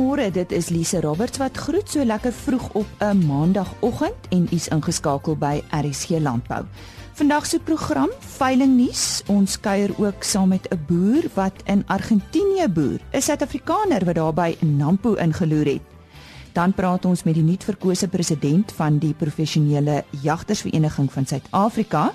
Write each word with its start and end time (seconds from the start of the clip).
Goeiemôre, 0.00 0.30
dit 0.32 0.52
is 0.56 0.70
Lise 0.72 1.00
Roberts 1.04 1.36
wat 1.36 1.58
groet 1.60 1.90
so 1.92 2.00
lekker 2.08 2.32
vroeg 2.32 2.70
op 2.72 2.86
'n 3.04 3.18
maandagooggend 3.26 4.28
en 4.30 4.48
u's 4.52 4.68
ingeskakel 4.68 5.36
by 5.36 5.60
RSG 5.70 6.08
Landbou. 6.08 6.64
Vandag 7.12 7.46
se 7.46 7.58
program 7.58 8.08
veilingnuus. 8.18 9.22
Ons 9.26 9.60
kuier 9.60 9.90
ook 9.98 10.22
saam 10.22 10.48
met 10.48 10.68
'n 10.70 10.80
boer 10.86 11.24
wat 11.34 11.52
in 11.64 11.84
Argentinië 11.86 12.68
boer, 12.68 13.00
'n 13.12 13.20
Suid-Afrikaner 13.20 14.04
wat 14.04 14.14
daar 14.14 14.34
by 14.34 14.56
Nampo 14.60 15.14
ingeloer 15.14 15.66
het. 15.66 15.82
Dan 16.52 16.72
praat 16.72 17.04
ons 17.04 17.22
met 17.22 17.34
die 17.34 17.42
nuutverkose 17.42 18.08
president 18.08 18.72
van 18.72 18.98
die 18.98 19.14
professionele 19.14 20.04
jagtersvereniging 20.22 21.12
van 21.12 21.26
Suid-Afrika. 21.26 22.12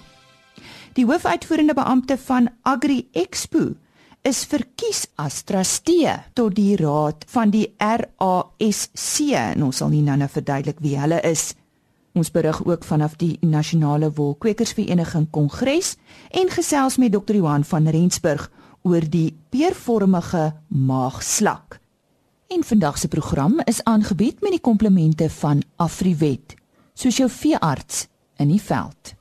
Die 0.94 1.06
hoofuitvoerende 1.06 1.74
beampte 1.74 2.18
van 2.18 2.50
Agri 2.62 3.08
Expo 3.12 3.76
is 4.26 4.42
verkies 4.50 5.06
as 5.22 5.44
trustee 5.46 6.10
tot 6.34 6.56
die 6.58 6.74
raad 6.80 7.28
van 7.30 7.52
die 7.54 7.68
RASC. 7.78 9.20
En 9.38 9.68
ons 9.68 9.82
sal 9.82 9.92
nie 9.94 10.02
nou-nou 10.06 10.30
verduidelik 10.34 10.82
wie 10.82 10.96
hulle 10.98 11.20
is. 11.30 11.52
Ons 12.16 12.32
berig 12.34 12.62
ook 12.66 12.86
vanaf 12.88 13.18
die 13.22 13.36
Nasionale 13.46 14.10
Wolkwekersvereniging 14.16 15.28
Kongres 15.36 15.96
en 16.32 16.50
gesels 16.50 16.98
met 16.98 17.14
Dr. 17.14 17.36
Johan 17.38 17.66
van 17.68 17.90
Rensburg 17.92 18.48
oor 18.88 19.06
die 19.06 19.36
peervormige 19.54 20.54
maagslak. 20.70 21.78
En 22.50 22.64
vandag 22.64 22.98
se 22.98 23.08
program 23.08 23.60
is 23.66 23.84
aangebied 23.84 24.42
met 24.42 24.56
die 24.58 24.62
komplemente 24.62 25.30
van 25.30 25.62
Afriwet, 25.76 26.56
soos 26.94 27.18
jou 27.18 27.30
veearts 27.30 28.08
in 28.42 28.54
die 28.54 28.62
veld. 28.62 29.14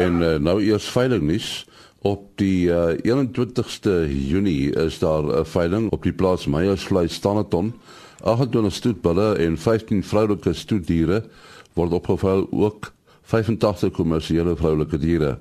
En 0.00 0.22
uh, 0.22 0.34
nou 0.40 0.62
eers 0.64 0.88
veilingnuus. 0.88 1.66
Op 2.00 2.30
die 2.40 2.70
uh, 2.72 2.92
eh, 2.92 3.26
21ste 3.26 4.08
Junie 4.08 4.72
is 4.72 4.98
daar 4.98 5.22
'n 5.22 5.44
veiling 5.44 5.90
op 5.90 6.02
die 6.02 6.12
plaas 6.12 6.46
Meyersvlei 6.46 7.08
Standerton. 7.08 7.74
28 8.22 8.72
stoetbulle 8.72 9.34
en 9.34 9.58
15 9.58 10.04
vroulike 10.04 10.52
stoetdiere 10.52 11.24
word 11.72 11.92
opgeveil 11.92 12.46
ook 12.50 12.92
85 13.22 13.90
kommersiële 13.90 14.56
vroulike 14.56 14.98
diere. 14.98 15.38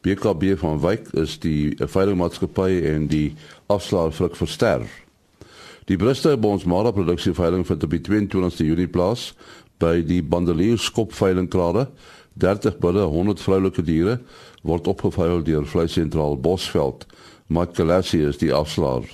BKB 0.00 0.58
van 0.58 0.80
Wyk 0.80 1.08
is 1.12 1.38
die 1.38 1.74
veilingmaatskappy 1.76 2.82
en 2.84 3.06
die 3.06 3.34
afslaer 3.66 4.12
vir 4.12 4.36
verster. 4.36 4.84
Die 5.84 5.96
Bristol 5.96 6.38
Bonsmara 6.38 6.90
produksie 6.90 7.32
veiling 7.32 7.66
vind 7.66 7.82
op 7.84 7.90
die 7.90 8.04
22ste 8.04 8.64
Junie 8.64 8.88
plaas 8.88 9.34
by 9.78 10.02
die 10.06 10.22
Bandelier 10.22 10.78
skopveiling 10.78 11.48
klare 11.48 11.88
30 12.34 12.78
bulle, 12.78 13.02
100 13.02 13.40
vroulike 13.40 13.82
diere 13.82 14.18
word 14.62 14.88
opgeveil 14.88 15.42
deur 15.44 15.66
Vleisentraal 15.66 16.38
Bosveld. 16.40 17.06
Mike 17.46 17.76
Galassi 17.76 18.22
is 18.24 18.38
die 18.40 18.52
afslaer. 18.54 19.04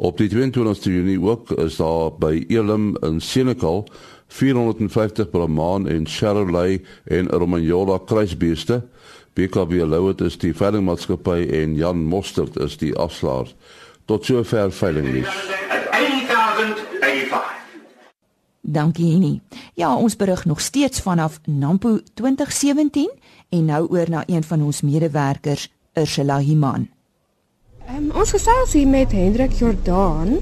Op 0.00 0.16
die 0.16 0.30
22ste 0.32 0.88
Junie 0.94 1.20
ook 1.20 1.50
is 1.60 1.76
daar 1.76 2.14
by 2.16 2.44
Elim 2.48 2.96
in 3.04 3.20
Senekal 3.20 3.84
450 4.32 5.30
Brahman 5.30 5.88
en 5.88 6.06
Charolais 6.08 6.80
en 7.04 7.28
Romagnola 7.28 7.98
kruisbeeste. 8.06 8.82
BKB 9.34 9.84
Louet 9.84 10.20
is 10.20 10.38
die 10.40 10.54
veilingmaatskappy 10.56 11.46
en 11.60 11.76
Jan 11.76 12.04
Mostert 12.08 12.56
is 12.60 12.78
die 12.80 12.94
afslaer. 12.96 13.52
Tot 14.08 14.24
sover 14.24 14.72
veiling 14.72 15.12
nuus. 15.12 15.28
8085 15.92 17.58
Dankie 18.70 19.12
Henny. 19.12 19.40
Ja, 19.74 19.96
ons 19.96 20.16
berig 20.16 20.44
nog 20.44 20.60
steeds 20.60 21.00
vanaf 21.00 21.40
Nampo 21.44 21.98
2017 22.14 23.10
en 23.48 23.64
nou 23.64 23.86
oor 23.88 24.10
na 24.10 24.22
een 24.26 24.44
van 24.44 24.62
ons 24.62 24.80
medewerkers, 24.80 25.72
Ursula 25.94 26.38
Himan. 26.38 26.88
Um, 27.90 28.10
ons 28.14 28.30
gesels 28.30 28.72
hier 28.72 28.86
met 28.86 29.12
Hendrik 29.12 29.56
Jordaan. 29.58 30.36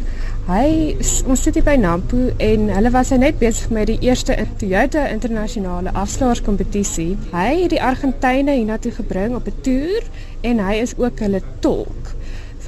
Hy 0.49 0.97
ons 1.29 1.43
sit 1.43 1.57
hier 1.57 1.65
by 1.65 1.77
Nampo 1.81 2.29
en 2.45 2.69
hulle 2.73 2.93
was 2.93 3.15
net 3.17 3.41
besig 3.41 3.73
met 3.73 3.89
die 3.89 3.99
eerste 4.05 4.37
Toyota 4.61 5.07
internasionale 5.09 5.93
afslaerskompetisie. 5.97 7.15
Hy 7.33 7.49
het 7.63 7.73
die 7.73 7.83
Argentyne 7.83 8.59
hiernatoe 8.59 8.93
gebring 9.01 9.37
op 9.37 9.49
'n 9.49 9.61
toer 9.65 10.05
en 10.41 10.61
hy 10.61 10.75
is 10.85 10.97
ook 10.97 11.25
hulle 11.25 11.43
tolk. 11.61 12.18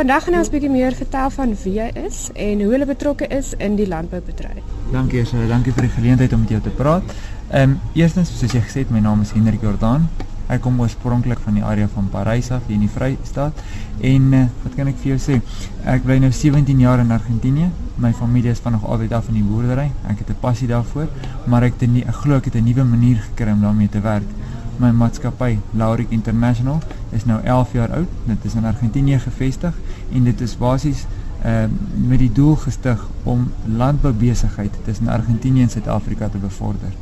Vandag 0.00 0.24
gaan 0.24 0.34
ons 0.34 0.48
'n 0.48 0.50
bietjie 0.50 0.70
meer 0.70 0.94
vertel 0.96 1.30
van 1.30 1.50
wie 1.62 1.80
hy 1.80 1.90
is 2.08 2.30
en 2.32 2.60
hoe 2.64 2.72
hy 2.72 2.84
betrokke 2.88 3.26
is 3.38 3.52
in 3.58 3.74
die 3.76 3.88
landboubedryf. 3.88 4.64
Dankie 4.92 5.20
Esra, 5.20 5.46
dankie 5.46 5.72
vir 5.72 5.82
die 5.82 5.90
geleentheid 5.96 6.32
om 6.32 6.40
met 6.40 6.48
jou 6.48 6.60
te 6.60 6.70
praat. 6.70 7.02
Ehm 7.50 7.70
um, 7.70 7.80
eerstens 7.92 8.30
soos 8.38 8.52
jy 8.52 8.62
gesê 8.64 8.78
het, 8.80 8.90
my 8.90 9.00
naam 9.00 9.20
is 9.20 9.32
Hendrik 9.36 9.60
Jordaan. 9.60 10.08
Ek 10.48 10.60
kom 10.60 10.80
oorspronklik 10.80 11.38
van 11.44 11.54
die 11.54 11.64
area 11.64 11.88
van 11.92 12.08
Parys 12.08 12.50
af 12.50 12.62
hier 12.66 12.78
in 12.80 12.86
die 12.86 12.94
Vrystaat. 12.94 13.52
En 14.00 14.32
uh, 14.32 14.46
wat 14.62 14.74
kan 14.74 14.88
ek 14.88 14.96
vir 15.02 15.12
jou 15.12 15.18
sê? 15.18 15.40
Ek 15.84 16.02
bly 16.02 16.16
nou 16.18 16.32
17 16.32 16.80
jaar 16.80 16.98
in 17.04 17.10
Argentinië. 17.10 17.68
My 17.96 18.12
familie 18.12 18.50
is 18.50 18.64
van 18.64 18.72
nog 18.72 18.86
altyd 18.86 19.12
af 19.12 19.28
in 19.28 19.34
die 19.34 19.44
boerdery. 19.44 19.90
Ek 20.08 20.18
het 20.24 20.30
'n 20.30 20.40
passie 20.40 20.68
daarvoor, 20.68 21.08
maar 21.44 21.62
ek 21.62 21.76
het 21.76 21.90
'n 21.90 22.12
glo 22.22 22.36
ek 22.36 22.44
het 22.44 22.54
'n 22.54 22.64
nuwe 22.64 22.84
manier 22.84 23.16
gekry 23.16 23.52
om 23.52 23.60
daarmee 23.60 23.88
te 23.88 24.00
werk 24.00 24.28
my 24.80 24.90
maatskappy 24.96 25.58
Lauric 25.76 26.10
International 26.10 26.80
is 27.12 27.26
nou 27.28 27.40
11 27.44 27.72
jaar 27.76 27.92
oud. 27.92 28.08
Dit 28.24 28.44
is 28.48 28.54
in 28.56 28.64
Argentinië 28.64 29.18
gevestig 29.20 29.76
en 30.12 30.24
dit 30.24 30.40
is 30.40 30.56
basies 30.56 31.06
uh 31.44 31.64
met 31.96 32.18
die 32.20 32.32
doel 32.32 32.56
gestig 32.60 33.00
om 33.22 33.46
landboubesigheid 33.76 34.74
tussen 34.84 35.08
Argentinië 35.08 35.62
en 35.62 35.70
Suid-Afrika 35.70 36.28
te 36.28 36.38
bevorder. 36.38 36.92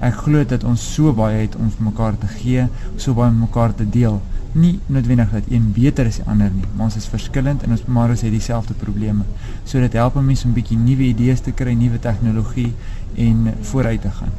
Ek 0.00 0.14
glo 0.14 0.44
dat 0.46 0.64
ons 0.64 0.82
so 0.94 1.12
baie 1.12 1.42
het 1.42 1.56
om 1.58 1.70
vir 1.74 1.88
mekaar 1.90 2.18
te 2.18 2.30
gee, 2.38 2.66
so 2.96 3.14
baie 3.18 3.32
met 3.34 3.48
mekaar 3.48 3.74
te 3.74 3.84
deel. 3.84 4.20
Nie 4.54 4.78
noodwendig 4.86 5.32
dat 5.34 5.50
een 5.50 5.72
beter 5.74 6.06
is 6.06 6.20
as 6.20 6.22
die 6.22 6.30
ander 6.32 6.52
nie, 6.54 6.64
maar 6.76 6.86
ons 6.86 6.96
is 6.96 7.08
verskillend 7.10 7.64
en 7.66 7.74
ons 7.74 7.84
maar 7.86 8.14
ons 8.14 8.22
het 8.24 8.32
dieselfde 8.32 8.74
probleme. 8.78 9.26
So 9.64 9.82
dit 9.82 9.98
help 9.98 10.14
mense 10.14 10.46
om 10.46 10.52
'n 10.52 10.54
bietjie 10.54 10.78
nuwe 10.78 11.10
idees 11.10 11.40
te 11.40 11.52
kry, 11.52 11.72
nuwe 11.72 11.98
tegnologie 11.98 12.72
en 13.16 13.54
vooruit 13.60 14.00
te 14.00 14.10
gaan. 14.10 14.32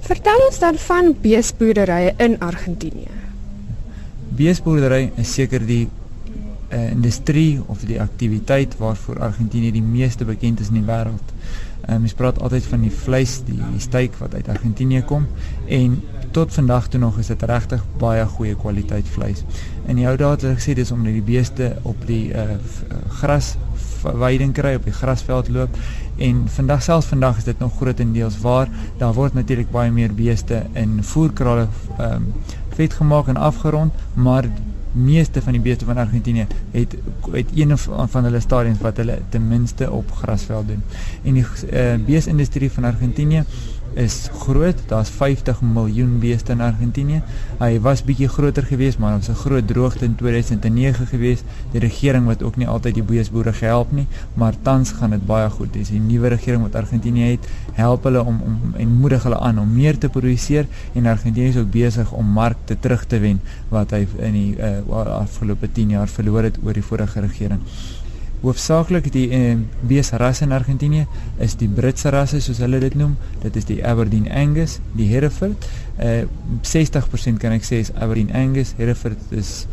Vertel 0.00 0.46
ons 0.48 0.58
dan 0.58 0.74
van 0.74 1.14
beesboerderye 1.20 2.14
in 2.16 2.40
Argentinië. 2.40 3.12
Beesboerdery 4.28 5.12
is 5.16 5.32
seker 5.34 5.66
die 5.66 5.88
uh, 6.72 6.90
industrie 6.90 7.60
of 7.66 7.84
die 7.88 8.00
aktiwiteit 8.00 8.76
waarvoor 8.78 9.20
Argentinië 9.20 9.72
die 9.72 9.82
meeste 9.82 10.24
bekend 10.24 10.60
is 10.60 10.68
in 10.72 10.80
die 10.80 10.88
wêreld. 10.88 11.34
Uh, 11.88 11.96
mens 11.96 12.14
praat 12.14 12.40
altyd 12.40 12.66
van 12.70 12.80
die 12.86 12.92
vleis, 12.94 13.40
die, 13.46 13.58
die 13.58 13.80
steak 13.82 14.16
wat 14.22 14.34
uit 14.34 14.48
Argentinië 14.48 15.02
kom 15.06 15.26
en 15.66 16.00
tot 16.32 16.52
vandag 16.52 16.88
toe 16.88 17.00
nog 17.00 17.18
is 17.18 17.28
dit 17.28 17.42
regtig 17.42 17.82
baie 18.00 18.24
goeie 18.26 18.54
kwaliteit 18.56 19.08
vleis. 19.08 19.42
In 19.86 20.00
die 20.00 20.06
ou 20.08 20.16
dae 20.16 20.36
het 20.36 20.46
gesê 20.56 20.76
dis 20.78 20.92
omdat 20.94 21.12
die 21.12 21.26
beeste 21.26 21.74
op 21.88 22.06
die 22.08 22.30
uh, 22.32 22.56
gras 23.20 23.56
weiding 24.02 24.54
kry 24.54 24.74
op 24.74 24.86
die 24.88 24.94
grasveld 24.94 25.48
loop 25.52 25.76
en 26.22 26.42
vandag 26.54 26.82
selfs 26.82 27.10
vandag 27.12 27.38
is 27.38 27.46
dit 27.46 27.58
nog 27.58 27.76
grootendeels 27.78 28.40
waar 28.42 28.68
daar 28.98 29.14
word 29.14 29.34
natuurlik 29.34 29.70
baie 29.70 29.90
meer 29.90 30.14
beeste 30.14 30.64
in 30.72 30.98
voerkrale 31.02 31.68
ehm 31.98 32.12
um, 32.12 32.32
vet 32.72 32.94
gemaak 32.96 33.28
en 33.28 33.36
afgerond 33.36 33.92
maar 34.14 34.48
meeste 34.92 35.42
van 35.42 35.52
die 35.52 35.60
beeste 35.60 35.84
van 35.84 35.96
Argentinië 35.96 36.46
het 36.70 36.96
het 37.30 37.48
een 37.54 37.72
of 37.72 37.88
van 38.06 38.24
hulle 38.24 38.40
stadiums 38.40 38.80
wat 38.80 38.96
hulle 38.96 39.18
ten 39.28 39.48
minste 39.48 39.90
op 39.90 40.10
grasveld 40.12 40.68
doen. 40.68 40.82
En 41.24 41.32
die 41.32 41.44
uh, 41.72 41.94
beesindustrie 42.06 42.70
van 42.72 42.84
Argentinië 42.84 43.44
is 43.94 44.28
groot. 44.38 44.78
Daar's 44.86 45.08
50 45.10 45.60
miljoen 45.62 46.18
beeste 46.18 46.52
in 46.52 46.60
Argentinië. 46.60 47.22
Hy 47.58 47.80
was 47.80 48.04
bietjie 48.04 48.28
groter 48.28 48.62
geweest, 48.62 48.98
maar 48.98 49.14
ons 49.14 49.28
'n 49.28 49.34
groot 49.34 49.66
droogte 49.66 50.04
in 50.04 50.14
2009 50.14 51.06
geweest. 51.06 51.44
Die 51.70 51.80
regering 51.80 52.26
wat 52.26 52.42
ook 52.42 52.56
nie 52.56 52.68
altyd 52.68 52.94
die 52.94 53.02
beesboere 53.02 53.52
gehelp 53.52 53.92
nie, 53.92 54.06
maar 54.34 54.54
tans 54.62 54.90
gaan 54.90 55.10
dit 55.10 55.26
baie 55.26 55.50
goed. 55.50 55.72
Dis 55.72 55.88
die 55.88 56.00
nuwe 56.00 56.28
regering 56.28 56.62
wat 56.62 56.74
Argentinië 56.74 57.30
het, 57.30 57.48
help 57.72 58.04
hulle 58.04 58.24
om 58.24 58.40
om 58.44 58.74
en 58.76 58.88
moedig 58.88 59.22
hulle 59.22 59.38
aan 59.38 59.58
om 59.58 59.72
meer 59.72 59.98
te 59.98 60.08
produseer 60.08 60.66
en 60.92 61.06
Argentinië 61.06 61.48
is 61.48 61.56
ook 61.56 61.70
besig 61.70 62.12
om 62.12 62.26
markte 62.26 62.78
terug 62.78 63.04
te 63.06 63.18
wen 63.18 63.40
wat 63.68 63.90
hy 63.90 64.06
in 64.18 64.32
die 64.32 64.56
uh, 64.56 65.02
afgelope 65.18 65.72
10 65.72 65.96
jaar 65.96 66.08
verloor 66.08 66.42
het 66.42 66.58
oor 66.64 66.72
die 66.72 66.84
vorige 66.84 67.20
regering 67.20 67.60
hoofsaaklik 68.42 69.08
die 69.14 69.28
uh, 69.30 69.54
beesrasse 69.86 70.44
in 70.44 70.52
Argentinië 70.52 71.06
is 71.42 71.54
die 71.60 71.68
Britse 71.70 72.10
rasse 72.10 72.40
soos 72.42 72.58
hulle 72.62 72.80
dit 72.82 72.94
noem. 72.98 73.16
Dit 73.42 73.56
is 73.56 73.68
die 73.68 73.80
Aberdeen 73.86 74.28
Angus, 74.30 74.80
die 74.98 75.08
Hereford. 75.12 75.68
Uh 75.98 76.22
eh, 76.22 76.26
60% 76.66 77.38
kan 77.38 77.54
ek 77.54 77.66
sê 77.66 77.82
is 77.84 77.92
Aberdeen 77.94 78.32
Angus, 78.34 78.74
Hereford 78.78 79.32
is 79.36 79.66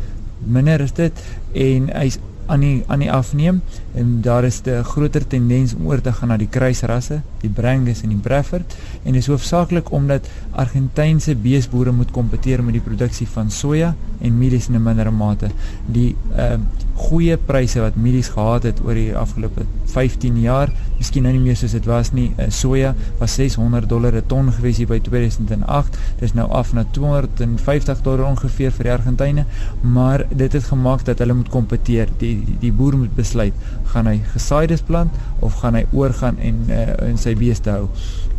minder 0.46 0.80
is 0.80 0.92
dit 0.96 1.16
en 1.52 1.88
hy's 1.92 2.18
aan 2.50 2.64
die 2.64 2.82
aan 2.86 3.02
die 3.04 3.10
afneem 3.12 3.60
en 3.94 4.20
daar 4.22 4.44
is 4.44 4.60
'n 4.64 4.82
groter 4.82 5.26
tendens 5.26 5.74
om 5.74 5.86
oor 5.86 6.00
te 6.00 6.12
gaan 6.12 6.28
na 6.28 6.36
die 6.36 6.48
kruisrasse, 6.48 7.20
die 7.40 7.50
Brangus 7.50 8.02
en 8.02 8.08
die 8.08 8.22
Brefford 8.26 8.74
en 9.04 9.12
dis 9.12 9.26
hoofsaaklik 9.26 9.90
omdat 9.92 10.28
Argentynse 10.50 11.34
beesboere 11.34 11.92
moet 11.92 12.10
kompeteer 12.10 12.62
met 12.62 12.72
die 12.72 12.86
produksie 12.88 13.28
van 13.28 13.50
soja 13.50 13.94
en 14.20 14.38
mielies 14.38 14.68
in 14.68 14.74
'n 14.74 14.82
mindere 14.82 15.10
mate. 15.10 15.50
Die 15.86 16.16
uh 16.36 16.58
goeie 17.00 17.36
pryse 17.48 17.80
wat 17.80 17.96
mielies 17.96 18.28
gehad 18.34 18.66
het 18.68 18.80
oor 18.84 18.98
die 18.98 19.10
afgelope 19.16 19.64
15 19.90 20.36
jaar. 20.42 20.70
Miskien 20.98 21.24
nou 21.26 21.32
nie 21.34 21.42
meer 21.42 21.56
soos 21.58 21.74
dit 21.76 21.86
was 21.88 22.12
nie. 22.16 22.28
Uh, 22.36 22.48
soja 22.54 22.92
was 23.18 23.34
600 23.38 23.88
dollar 23.88 24.16
'n 24.16 24.26
ton 24.26 24.52
gewees 24.52 24.78
hier 24.78 24.90
by 24.90 25.00
2008. 25.00 25.98
Dis 26.20 26.34
nou 26.34 26.48
af 26.50 26.72
na 26.72 26.84
250 26.92 28.02
dollar 28.02 28.26
ongeveer 28.30 28.72
vir 28.72 28.84
die 28.84 28.92
Argentyne, 28.92 29.44
maar 29.82 30.26
dit 30.28 30.52
het 30.52 30.64
gemaak 30.64 31.04
dat 31.04 31.18
hulle 31.18 31.34
moet 31.34 31.48
kompeteer. 31.48 32.08
Die, 32.18 32.44
die 32.60 32.72
boer 32.72 32.96
moet 32.96 33.14
besluit, 33.14 33.54
gaan 33.92 34.06
hy 34.06 34.20
gesaaides 34.32 34.82
plant 34.82 35.10
of 35.40 35.54
gaan 35.62 35.74
hy 35.74 35.86
oorgaan 35.92 36.38
en 36.38 36.66
uh, 36.68 37.08
in 37.08 37.18
sy 37.18 37.34
beeste 37.34 37.70
hou. 37.70 37.88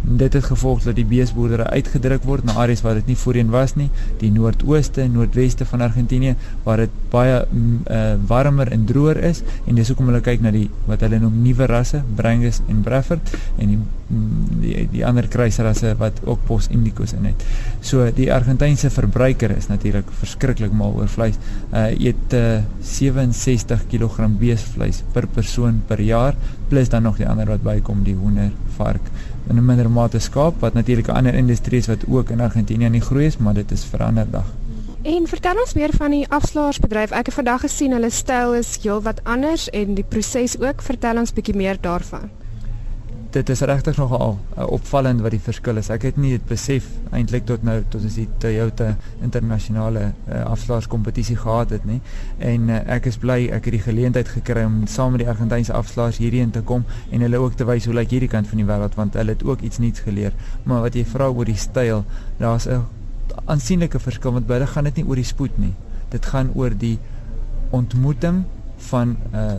Dit 0.02 0.34
het 0.34 0.44
gevolg 0.44 0.84
dat 0.84 0.96
die 0.98 1.06
beesboerdery 1.06 1.68
uitgedruk 1.78 2.24
word 2.26 2.46
na 2.48 2.58
areas 2.64 2.82
waar 2.82 2.98
dit 3.00 3.12
nie 3.12 3.18
voorheen 3.18 3.52
was 3.54 3.76
nie, 3.78 3.90
die 4.20 4.32
noordooste 4.34 5.02
en 5.02 5.16
noordweste 5.18 5.66
van 5.66 5.82
Argentinië 5.86 6.36
waar 6.66 6.86
dit 6.86 7.00
baie 7.14 7.42
uh, 7.46 8.02
warmer 8.28 8.72
en 8.72 8.86
droër 8.86 9.22
is 9.32 9.44
en 9.66 9.76
dis 9.76 9.88
hoekom 9.92 10.10
hulle 10.12 10.24
kyk 10.26 10.42
na 10.42 10.54
die 10.56 10.68
wat 10.90 11.06
hulle 11.06 11.22
noem 11.22 11.42
nuwe 11.46 11.70
rasse, 11.70 12.04
Brangus 12.16 12.62
en 12.68 12.82
Brefford 12.86 13.36
en 13.58 13.76
die 13.76 13.82
die, 14.62 14.88
die 14.92 15.04
ander 15.08 15.28
kruisrasse 15.32 15.94
wat 16.00 16.20
ook 16.26 16.44
Pos 16.48 16.68
Indicus 16.74 17.14
in 17.16 17.30
het. 17.30 17.46
So 17.86 18.10
die 18.16 18.30
Argentynse 18.34 18.92
verbruiker 18.94 19.54
is 19.56 19.70
natuurlik 19.72 20.10
verskriklik 20.22 20.74
mal 20.76 20.96
oor 20.98 21.12
vleis. 21.12 21.40
Uh 21.72 21.90
eet 21.92 22.36
uh, 22.38 22.62
67 22.84 23.88
kg 23.92 24.28
beesvleis 24.42 25.04
per 25.16 25.28
persoon 25.32 25.82
per 25.88 26.02
jaar 26.04 26.38
plus 26.72 26.90
dan 26.92 27.04
nog 27.04 27.18
die 27.20 27.28
ander 27.28 27.50
wat 27.52 27.64
bykom, 27.66 28.04
die 28.08 28.16
hoender, 28.16 28.52
vark 28.78 29.10
in 29.50 29.58
'n 29.58 29.66
minder 29.66 29.90
mate 29.90 30.20
skaap 30.20 30.60
wat 30.60 30.74
natuurlik 30.74 31.08
'n 31.08 31.16
ander 31.16 31.34
industrie 31.34 31.80
is 31.80 31.88
wat 31.88 32.04
ook 32.08 32.30
in 32.30 32.42
Argentinië 32.42 32.90
nie 32.90 33.02
groei 33.02 33.26
is, 33.26 33.38
maar 33.38 33.54
dit 33.54 33.72
is 33.72 33.84
verander 33.84 34.28
dag. 34.32 34.46
En 35.02 35.28
vertel 35.28 35.60
ons 35.60 35.74
meer 35.74 35.90
van 35.98 36.12
die 36.12 36.26
afslaersbedryf. 36.30 37.12
Ek 37.12 37.26
het 37.26 37.34
vandag 37.36 37.62
gesien 37.62 37.92
hulle 37.92 38.10
styl 38.10 38.54
is 38.54 38.78
heelwat 38.82 39.24
anders 39.24 39.70
en 39.70 39.94
die 39.94 40.06
proses 40.08 40.60
ook. 40.60 40.82
Vertel 40.82 41.18
ons 41.18 41.34
bietjie 41.34 41.56
meer 41.56 41.78
daarvan 41.82 42.41
dit 43.32 43.50
is 43.50 43.62
regtig 43.62 43.98
nogal 43.98 44.34
uh, 44.58 44.66
opvallend 44.76 45.22
wat 45.24 45.32
die 45.32 45.42
verskil 45.44 45.80
is. 45.80 45.90
Ek 45.94 46.04
het 46.10 46.18
nie 46.20 46.34
dit 46.36 46.44
besef 46.50 46.88
eintlik 47.16 47.46
tot 47.48 47.64
nou 47.64 47.78
tot 47.94 48.04
ons 48.04 48.18
die 48.20 48.28
Toyota 48.44 48.90
internasionale 49.24 50.10
uh, 50.12 50.42
afslaerskompetisie 50.52 51.38
gehad 51.40 51.72
het 51.76 51.86
nie. 51.88 52.02
En 52.44 52.68
uh, 52.70 52.82
ek 52.98 53.08
is 53.12 53.20
bly 53.22 53.46
ek 53.56 53.70
het 53.70 53.78
die 53.78 53.84
geleentheid 53.86 54.32
gekry 54.36 54.66
om 54.68 54.82
saam 54.92 55.16
met 55.16 55.24
die 55.24 55.30
Argentynse 55.32 55.76
afslaers 55.78 56.20
hierheen 56.22 56.52
te 56.52 56.64
kom 56.68 56.84
en 57.10 57.24
hulle 57.24 57.40
ook 57.40 57.56
te 57.60 57.68
wys 57.68 57.88
hoe 57.88 57.96
lyk 57.96 58.12
hierdie 58.18 58.32
kant 58.32 58.52
van 58.52 58.64
die 58.64 58.68
wêreld 58.68 58.98
want 59.00 59.16
hulle 59.20 59.38
het 59.38 59.46
ook 59.48 59.64
iets 59.68 59.80
nuuts 59.80 60.04
geleer. 60.08 60.36
Maar 60.68 60.88
wat 60.90 61.00
jy 61.00 61.06
vra 61.08 61.32
oor 61.32 61.48
die 61.48 61.60
styl, 61.60 62.04
daar's 62.42 62.68
'n 62.68 62.84
aansienlike 63.46 64.00
verskil 64.00 64.36
want 64.36 64.48
baie 64.48 64.68
gaan 64.68 64.90
dit 64.92 64.96
nie 65.00 65.08
oor 65.08 65.16
die 65.16 65.32
spoed 65.32 65.58
nie. 65.58 65.74
Dit 66.10 66.26
gaan 66.26 66.52
oor 66.54 66.76
die 66.76 66.98
ontmoeting 67.72 68.44
van 68.92 69.16
uh 69.34 69.56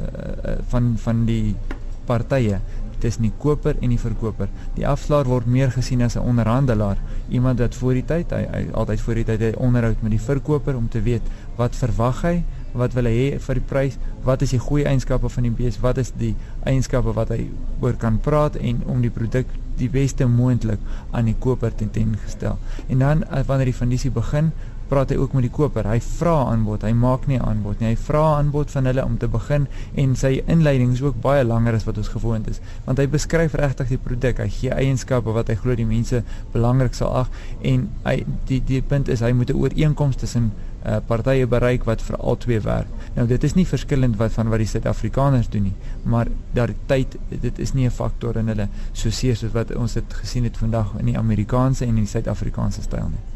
van 0.68 0.94
van 0.98 1.24
die 1.24 1.56
partye 2.04 2.60
tussen 3.02 3.26
die 3.26 3.34
koper 3.42 3.76
en 3.80 3.92
die 3.92 4.00
verkoper. 4.00 4.48
Die 4.76 4.86
afslaer 4.88 5.28
word 5.28 5.46
meer 5.50 5.72
gesien 5.74 6.02
as 6.02 6.16
'n 6.16 6.26
onderhandelaar, 6.32 6.98
iemand 7.28 7.58
wat 7.58 7.74
voor 7.74 7.94
die 7.94 8.06
tyd, 8.06 8.30
hy, 8.30 8.46
hy 8.52 8.64
altyd 8.72 9.00
voor 9.00 9.14
die 9.14 9.24
tyd 9.24 9.40
hy 9.40 9.52
onderhoud 9.56 10.02
met 10.02 10.10
die 10.10 10.26
verkoper 10.30 10.76
om 10.76 10.88
te 10.88 11.02
weet 11.02 11.22
wat 11.56 11.76
verwag 11.76 12.22
hy, 12.22 12.36
wat 12.72 12.94
wil 12.96 13.04
hy 13.04 13.38
vir 13.38 13.54
die 13.54 13.68
prys, 13.68 13.98
wat 14.24 14.42
is 14.42 14.54
die 14.54 14.62
goeie 14.62 14.86
eienskappe 14.88 15.28
van 15.28 15.42
die 15.42 15.52
bees, 15.52 15.80
wat 15.80 15.98
is 15.98 16.12
die 16.16 16.34
eienskappe 16.64 17.12
wat 17.12 17.28
hy 17.34 17.50
oor 17.80 17.98
kan 18.00 18.18
praat 18.18 18.56
en 18.56 18.82
om 18.86 19.02
die 19.04 19.12
produk 19.12 19.46
die 19.80 19.90
beste 19.92 20.26
moontlik 20.28 20.80
aan 21.10 21.28
die 21.30 21.36
koper 21.38 21.72
ten 21.74 21.90
ten 21.90 22.16
gestel. 22.24 22.58
En 22.88 22.98
dan 22.98 23.24
eh, 23.24 23.42
wanneer 23.46 23.72
die 23.72 23.76
vendisie 23.76 24.10
begin, 24.10 24.52
praat 24.92 25.12
hy 25.12 25.16
ook 25.16 25.32
met 25.36 25.46
die 25.46 25.52
koper. 25.52 25.86
Hy 25.88 26.00
vra 26.04 26.34
aanbod, 26.50 26.84
hy 26.84 26.92
maak 26.96 27.24
nie 27.30 27.38
aanbod 27.40 27.80
nie. 27.80 27.94
Hy 27.94 28.00
vra 28.08 28.24
aanbod 28.36 28.72
van 28.74 28.88
hulle 28.90 29.04
om 29.08 29.14
te 29.20 29.28
begin 29.32 29.64
en 29.98 30.16
sy 30.20 30.34
inleiding 30.52 30.92
is 30.96 31.00
ook 31.04 31.16
baie 31.24 31.46
langer 31.48 31.78
as 31.78 31.86
wat 31.88 32.00
ons 32.02 32.12
gewoond 32.12 32.50
is, 32.52 32.60
want 32.84 33.00
hy 33.00 33.06
beskryf 33.14 33.56
regtig 33.60 33.94
die 33.94 34.00
produk. 34.08 34.42
Hy 34.44 34.50
gee 34.52 34.74
eienskappe 34.76 35.32
wat 35.32 35.48
hy 35.48 35.56
glo 35.62 35.78
die 35.78 35.88
mense 35.88 36.20
belangrik 36.52 36.98
sal 36.98 37.16
ag 37.22 37.32
en 37.72 37.88
hy 38.04 38.18
die 38.50 38.60
die 38.68 38.82
punt 38.92 39.08
is 39.12 39.24
hy 39.24 39.32
moet 39.32 39.50
'n 39.50 39.64
ooreenkoms 39.64 40.20
tussen 40.20 40.52
uh, 40.84 41.00
partye 41.06 41.46
bereik 41.46 41.88
wat 41.88 42.04
vir 42.04 42.20
albei 42.20 42.60
werk. 42.60 42.92
Nou 43.16 43.26
dit 43.26 43.44
is 43.44 43.54
nie 43.54 43.66
verskillend 43.66 44.16
wat 44.20 44.36
van 44.36 44.52
wat 44.52 44.60
die 44.60 44.68
Suid-Afrikaners 44.68 45.48
doen 45.48 45.70
nie, 45.70 45.76
maar 46.04 46.28
daardie 46.52 46.78
tyd 46.86 47.16
dit 47.30 47.58
is 47.58 47.72
nie 47.74 47.86
'n 47.86 47.90
faktor 47.90 48.36
in 48.36 48.48
hulle 48.48 48.68
so 48.92 49.10
seer 49.10 49.36
soos 49.36 49.52
wat 49.52 49.74
ons 49.74 49.92
dit 49.92 50.14
gesien 50.22 50.44
het 50.44 50.56
vandag 50.56 50.98
in 50.98 51.06
die 51.06 51.18
Amerikaanse 51.18 51.86
en 51.86 51.94
die 51.94 52.06
Suid-Afrikaanse 52.06 52.82
styl 52.82 53.08
nie. 53.08 53.31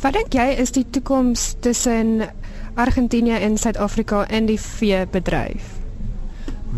Wat 0.00 0.14
dink 0.16 0.32
jy 0.32 0.54
is 0.56 0.70
die 0.72 0.86
toekoms 0.88 1.58
tussen 1.60 2.22
Argentinië 2.80 3.36
en 3.44 3.58
Suid-Afrika 3.60 4.22
in 4.32 4.46
die 4.48 4.56
veebedryf? 4.56 5.74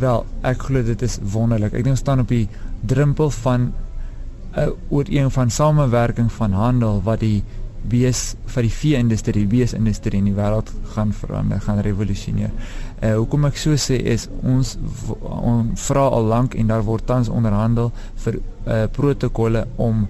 Wel, 0.03 0.25
ek 0.43 0.65
glo 0.67 0.83
dit 0.83 1.03
is 1.07 1.21
wonderlik. 1.31 1.77
Ek 1.79 1.85
dink 1.87 2.01
staan 2.01 2.25
op 2.25 2.33
die 2.33 2.49
drempel 2.83 3.31
van 3.45 3.69
'n 3.71 4.59
uh, 4.59 4.73
ooreen 4.91 5.31
van 5.31 5.51
samewerking 5.51 6.33
van 6.33 6.53
handel 6.53 6.99
wat 7.07 7.21
die 7.21 7.45
bees 7.83 8.35
vir 8.47 8.67
die 8.67 8.75
vee-industrie, 8.75 9.47
die 9.47 9.59
beesindustrie 9.59 10.19
in 10.19 10.27
die 10.31 10.35
wêreld 10.35 10.71
gaan 10.95 11.13
verander, 11.13 11.61
gaan 11.61 11.79
revolusioneer. 11.79 12.51
Uh 13.03 13.15
hoekom 13.15 13.45
ek 13.45 13.57
so 13.57 13.79
sê 13.79 13.99
is 14.03 14.29
ons 14.43 14.77
ons 15.23 15.87
vra 15.87 16.09
al 16.11 16.27
lank 16.27 16.55
en 16.55 16.67
daar 16.67 16.83
word 16.83 17.07
tans 17.07 17.29
onderhandel 17.29 17.93
vir 18.25 18.39
uh 18.67 18.85
protokolle 18.91 19.67
om 19.77 20.09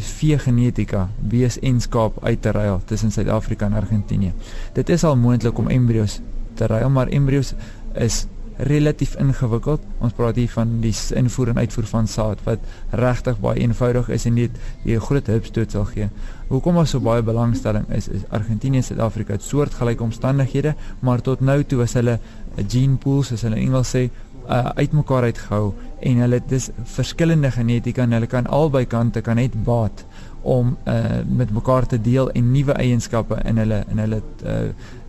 vee 0.00 0.38
genetika, 0.38 1.08
bees 1.20 1.58
en 1.58 1.80
skaap 1.80 2.24
uit 2.24 2.42
te 2.42 2.50
ruil 2.50 2.80
tussen 2.86 3.12
Suid-Afrika 3.12 3.66
en 3.66 3.72
Argentinië. 3.72 4.32
Dit 4.74 4.88
is 4.88 5.04
al 5.04 5.16
moontlik 5.16 5.58
om 5.58 5.68
embryos 5.68 6.20
te 6.54 6.66
ruil, 6.66 6.90
maar 6.90 7.08
embryos 7.08 7.54
is 7.94 8.26
relatief 8.58 9.14
ingewikkeld. 9.22 9.82
Ons 10.02 10.12
praat 10.18 10.36
hier 10.36 10.50
van 10.50 10.80
die 10.82 10.92
invoer 11.14 11.52
en 11.52 11.60
uitvoer 11.62 11.86
van 11.86 12.08
saad 12.10 12.42
wat 12.46 12.64
regtig 12.90 13.38
baie 13.42 13.62
eenvoudig 13.62 14.08
is 14.14 14.26
en 14.26 14.34
die, 14.34 14.48
die 14.82 14.98
groot 15.00 15.30
hupstoot 15.30 15.74
sal 15.74 15.86
gee. 15.92 16.08
Hoekom 16.48 16.80
ons 16.82 16.90
so 16.90 17.02
baie 17.04 17.22
belangstelling 17.22 17.86
is 17.94 18.08
is 18.08 18.26
Argentinië 18.34 18.82
en 18.82 18.88
Suid-Afrika 18.90 19.36
het 19.36 19.46
soortgelyke 19.46 20.02
omstandighede, 20.02 20.74
maar 21.00 21.22
tot 21.22 21.40
nou 21.40 21.62
toe 21.62 21.84
is 21.84 21.94
hulle 21.94 22.18
'n 22.58 22.66
gene 22.68 22.96
pool 22.96 23.22
soos 23.22 23.42
hulle 23.42 23.56
in 23.56 23.68
Engels 23.68 23.94
sê 23.94 24.08
uh, 24.48 24.70
uitmekaar 24.74 25.22
uitgehou 25.22 25.72
en 26.00 26.22
hulle 26.24 26.40
dis 26.48 26.70
verskillende 26.84 27.50
genetika 27.50 28.02
en 28.02 28.12
hulle 28.16 28.26
kan 28.26 28.46
albei 28.46 28.86
kante 28.86 29.20
kan 29.20 29.36
net 29.36 29.54
baat 29.64 30.04
om 30.42 30.76
uh, 30.86 31.20
met 31.26 31.50
mekaar 31.50 31.86
te 31.86 32.00
deel 32.00 32.30
en 32.30 32.52
nuwe 32.52 32.72
eienskappe 32.72 33.40
in 33.44 33.58
hulle 33.58 33.82
in 33.90 33.98
hulle 34.04 34.22
uh, 34.44 34.60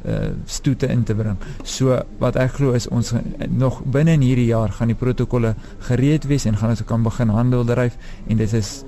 uh 0.09 0.29
stoete 0.45 0.87
in 0.87 1.03
te 1.03 1.13
bring. 1.15 1.37
So 1.63 1.99
wat 2.19 2.35
ek 2.39 2.53
glo 2.57 2.71
is 2.71 2.87
ons 2.87 3.13
nog 3.47 3.81
binne 3.83 4.15
in 4.15 4.23
hierdie 4.23 4.47
jaar 4.49 4.71
gaan 4.71 4.91
die 4.91 4.97
protokolle 4.97 5.53
gereed 5.89 6.27
wees 6.27 6.45
en 6.45 6.57
gaan 6.57 6.75
ons 6.75 6.83
kan 6.87 7.03
begin 7.03 7.35
handel 7.35 7.65
dryf 7.67 7.97
en 8.27 8.39
dit 8.39 8.53
is 8.53 8.83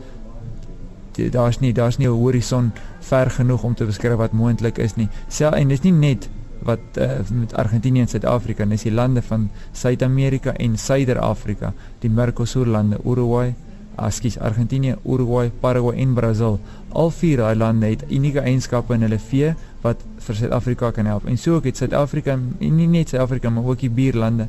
daar's 1.32 1.60
nie 1.60 1.74
daar's 1.74 1.98
nie 1.98 2.08
'n 2.08 2.16
horison 2.16 2.72
ver 3.00 3.30
genoeg 3.30 3.64
om 3.64 3.76
te 3.76 3.86
beskryf 3.86 4.18
wat 4.18 4.32
moontlik 4.32 4.78
is 4.78 4.96
nie. 4.96 5.10
Sel 5.28 5.54
en 5.54 5.68
dis 5.68 5.82
nie 5.82 5.92
net 5.92 6.30
wat 6.68 6.98
uh, 6.98 7.20
met 7.34 7.54
Argentinië 7.54 8.06
en 8.06 8.08
Suid-Afrika, 8.08 8.66
dis 8.66 8.86
die 8.88 8.94
lande 8.94 9.22
van 9.22 9.50
Suid-Amerika 9.72 10.54
en 10.54 10.78
Suider-Afrika, 10.78 11.74
die 12.00 12.10
Mercosur 12.10 12.68
lande, 12.68 13.00
Uruguay, 13.06 13.54
askies 13.96 14.38
Argentinië, 14.40 14.96
Uruguay, 15.06 15.52
Paraguay 15.60 15.98
en 16.02 16.14
Brasil. 16.14 16.60
Al 16.90 17.12
vier 17.16 17.42
daai 17.44 17.56
lande 17.56 17.90
het 17.92 18.06
unieke 18.10 18.44
eienskappe 18.44 18.96
in 18.96 19.06
hulle 19.08 19.20
vee 19.20 19.56
wat 19.82 20.04
vir 20.28 20.38
Suid-Afrika 20.44 20.92
kan 20.96 21.10
help. 21.10 21.26
En 21.26 21.38
so 21.38 21.58
ook 21.58 21.68
het 21.70 21.78
Suid-Afrika 21.78 22.38
en 22.38 22.78
nie 22.78 22.88
net 22.88 23.10
Suid-Afrika 23.10 23.50
maar 23.50 23.66
ook 23.66 23.84
die 23.84 23.90
buurlande 23.90 24.48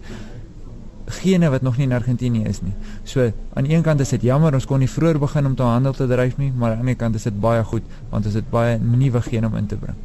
gene 1.12 1.50
wat 1.50 1.62
nog 1.62 1.76
nie 1.76 1.86
in 1.86 1.92
Argentinië 1.92 2.44
is 2.48 2.62
nie. 2.62 2.72
So 3.04 3.30
aan 3.54 3.66
die 3.66 3.74
een 3.74 3.82
kant 3.82 4.00
is 4.00 4.14
dit 4.14 4.22
jammer 4.22 4.54
ons 4.54 4.66
kon 4.66 4.78
nie 4.78 4.90
vroeër 4.90 5.18
begin 5.18 5.46
om 5.46 5.56
te 5.58 5.66
handel 5.66 5.92
te 5.92 6.06
dryf 6.06 6.38
nie, 6.38 6.52
maar 6.52 6.70
aan 6.70 6.82
die 6.82 6.86
ander 6.86 7.00
kant 7.04 7.18
is 7.18 7.28
dit 7.28 7.40
baie 7.40 7.64
goed 7.64 7.82
want 8.10 8.26
ons 8.26 8.34
het 8.38 8.50
baie 8.50 8.78
nuwe 8.78 9.22
gene 9.22 9.46
om 9.46 9.56
in 9.56 9.66
te 9.66 9.76
bring. 9.76 9.98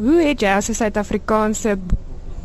Hoe 0.00 0.22
het 0.24 0.40
jy 0.40 0.48
as 0.56 0.70
'n 0.70 0.74
Suid-Afrikaanse 0.74 1.76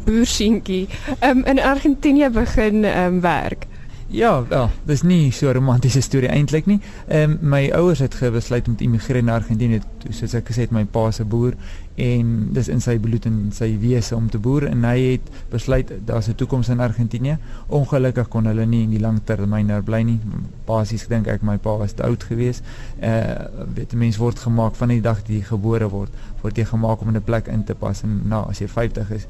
boerseentjie 0.05 0.87
um, 1.23 1.45
in 1.45 1.59
Argentinië 1.59 2.29
begin 2.29 2.83
um, 2.83 3.21
werk? 3.21 3.65
Ja, 4.07 4.47
wel, 4.47 4.69
dis 4.85 5.01
nie 5.01 5.31
so 5.31 5.49
'n 5.49 5.53
romantiese 5.53 6.01
storie 6.01 6.29
eintlik 6.29 6.65
nie. 6.65 6.79
Ehm 7.07 7.31
um, 7.31 7.37
my 7.41 7.71
ouers 7.71 7.99
het 7.99 8.19
besluit 8.31 8.67
om 8.67 8.75
te 8.75 8.83
immigreer 8.83 9.23
na 9.23 9.33
Argentinië, 9.33 9.81
soos 10.09 10.33
ek 10.33 10.47
gesê 10.47 10.59
het, 10.59 10.71
my 10.71 10.85
pa 10.85 11.11
se 11.11 11.23
boer 11.25 11.53
en 11.95 12.47
dis 12.53 12.67
in 12.67 12.81
sy 12.81 12.99
bloed 12.99 13.25
en 13.25 13.51
sy 13.51 13.77
wese 13.79 14.15
om 14.15 14.29
te 14.29 14.37
boer 14.39 14.67
en 14.67 14.83
hy 14.83 14.99
het 14.99 15.21
besluit 15.49 15.91
daar's 16.05 16.27
'n 16.27 16.35
toekoms 16.35 16.69
in 16.69 16.79
Argentinië. 16.79 17.37
Ongelukkig 17.67 18.27
kon 18.27 18.45
hulle 18.45 18.65
nie 18.65 18.83
in 18.83 18.89
die 18.89 18.99
langtermyn 18.99 19.67
daar 19.67 19.83
bly 19.83 20.01
nie. 20.01 20.19
Basies 20.65 21.07
dink 21.07 21.27
ek 21.27 21.41
my 21.41 21.57
pa 21.57 21.77
was 21.77 21.93
te 21.93 22.03
oud 22.03 22.23
geweest. 22.23 22.63
Uh 23.01 23.35
weet 23.73 23.93
'n 23.93 23.97
mens 23.97 24.17
word 24.17 24.39
gemaak 24.39 24.75
van 24.75 24.87
die 24.87 25.01
dag 25.01 25.17
dat 25.17 25.27
jy 25.27 25.41
gebore 25.41 25.89
word, 25.89 26.11
word 26.41 26.57
jy 26.57 26.65
gemaak 26.65 27.01
om 27.01 27.07
in 27.07 27.15
'n 27.15 27.23
plek 27.23 27.47
in 27.47 27.63
te 27.63 27.75
pas 27.75 28.03
en 28.03 28.21
nou 28.27 28.49
as 28.49 28.59
jy 28.59 28.67
50 28.67 29.11
is, 29.11 29.25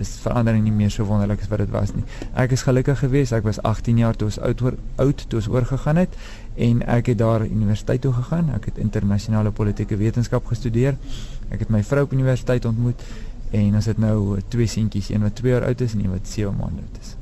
is 0.00 0.16
verandering 0.22 0.64
nie 0.64 0.72
meer 0.72 0.90
so 0.90 1.04
wonderlik 1.04 1.40
as 1.40 1.48
wat 1.48 1.58
dit 1.58 1.70
was 1.70 1.94
nie. 1.94 2.04
Ek 2.34 2.52
is 2.56 2.62
gelukkig 2.62 2.98
geweest. 2.98 3.32
Ek 3.32 3.44
was 3.44 3.62
18 3.62 3.98
jaar 3.98 4.16
toe 4.16 4.28
ons 4.28 4.40
oud 4.40 4.62
oor 4.62 4.76
oud 4.96 5.24
toe 5.28 5.38
ons 5.40 5.48
oorgegaan 5.48 5.96
het 5.96 6.14
en 6.56 6.82
ek 6.82 7.12
het 7.12 7.18
daar 7.18 7.46
universiteit 7.46 8.00
toe 8.00 8.12
gegaan. 8.12 8.50
Ek 8.54 8.70
het 8.70 8.78
internasionale 8.78 9.50
politieke 9.50 9.96
wetenskap 9.96 10.46
gestudeer. 10.46 10.96
Ek 11.50 11.64
het 11.64 11.70
my 11.70 11.82
vrou 11.82 12.04
op 12.04 12.12
universiteit 12.12 12.64
ontmoet 12.64 13.02
En 13.50 13.74
ons 13.74 13.86
het 13.88 13.98
nou 13.98 14.40
twee 14.52 14.68
seentjies, 14.68 15.08
een 15.08 15.24
wat 15.24 15.38
2 15.40 15.52
jaar 15.52 15.64
oud 15.64 15.80
is 15.80 15.94
en 15.96 16.04
een 16.04 16.12
wat 16.12 16.28
7 16.28 16.56
maande 16.56 16.82
oud 16.84 16.98
is. 17.00 17.14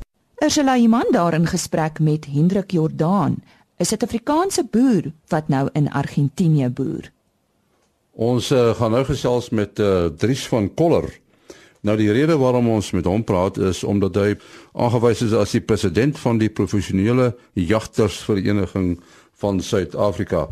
Ursula 0.45 0.76
Iman 0.76 1.06
daar 1.11 1.35
in 1.35 1.47
gesprek 1.47 1.99
met 1.99 2.26
Hendrik 2.26 2.71
Jordaan, 2.71 3.37
'n 3.78 3.85
Suid-Afrikaanse 3.85 4.64
boer 4.71 5.12
wat 5.28 5.49
nou 5.49 5.68
in 5.73 5.90
Argentinië 5.90 6.68
boer. 6.68 7.12
Ons 8.12 8.50
uh, 8.50 8.75
gaan 8.75 8.90
nou 8.90 9.04
gesels 9.04 9.50
met 9.50 9.78
uh, 9.78 10.04
Dries 10.04 10.49
van 10.49 10.75
Koller. 10.75 11.21
Nou 11.80 11.97
die 11.97 12.12
rede 12.12 12.37
waarom 12.38 12.68
ons 12.68 12.90
met 12.97 13.04
hom 13.04 13.25
praat 13.25 13.59
is 13.59 13.85
omdat 13.85 14.16
hy 14.16 14.35
aangewys 14.73 15.23
is 15.23 15.35
as 15.37 15.52
die 15.56 15.61
president 15.61 16.18
van 16.18 16.38
die 16.38 16.50
professionele 16.50 17.35
jagtersvereniging 17.52 18.97
van 19.40 19.61
Suid-Afrika. 19.61 20.47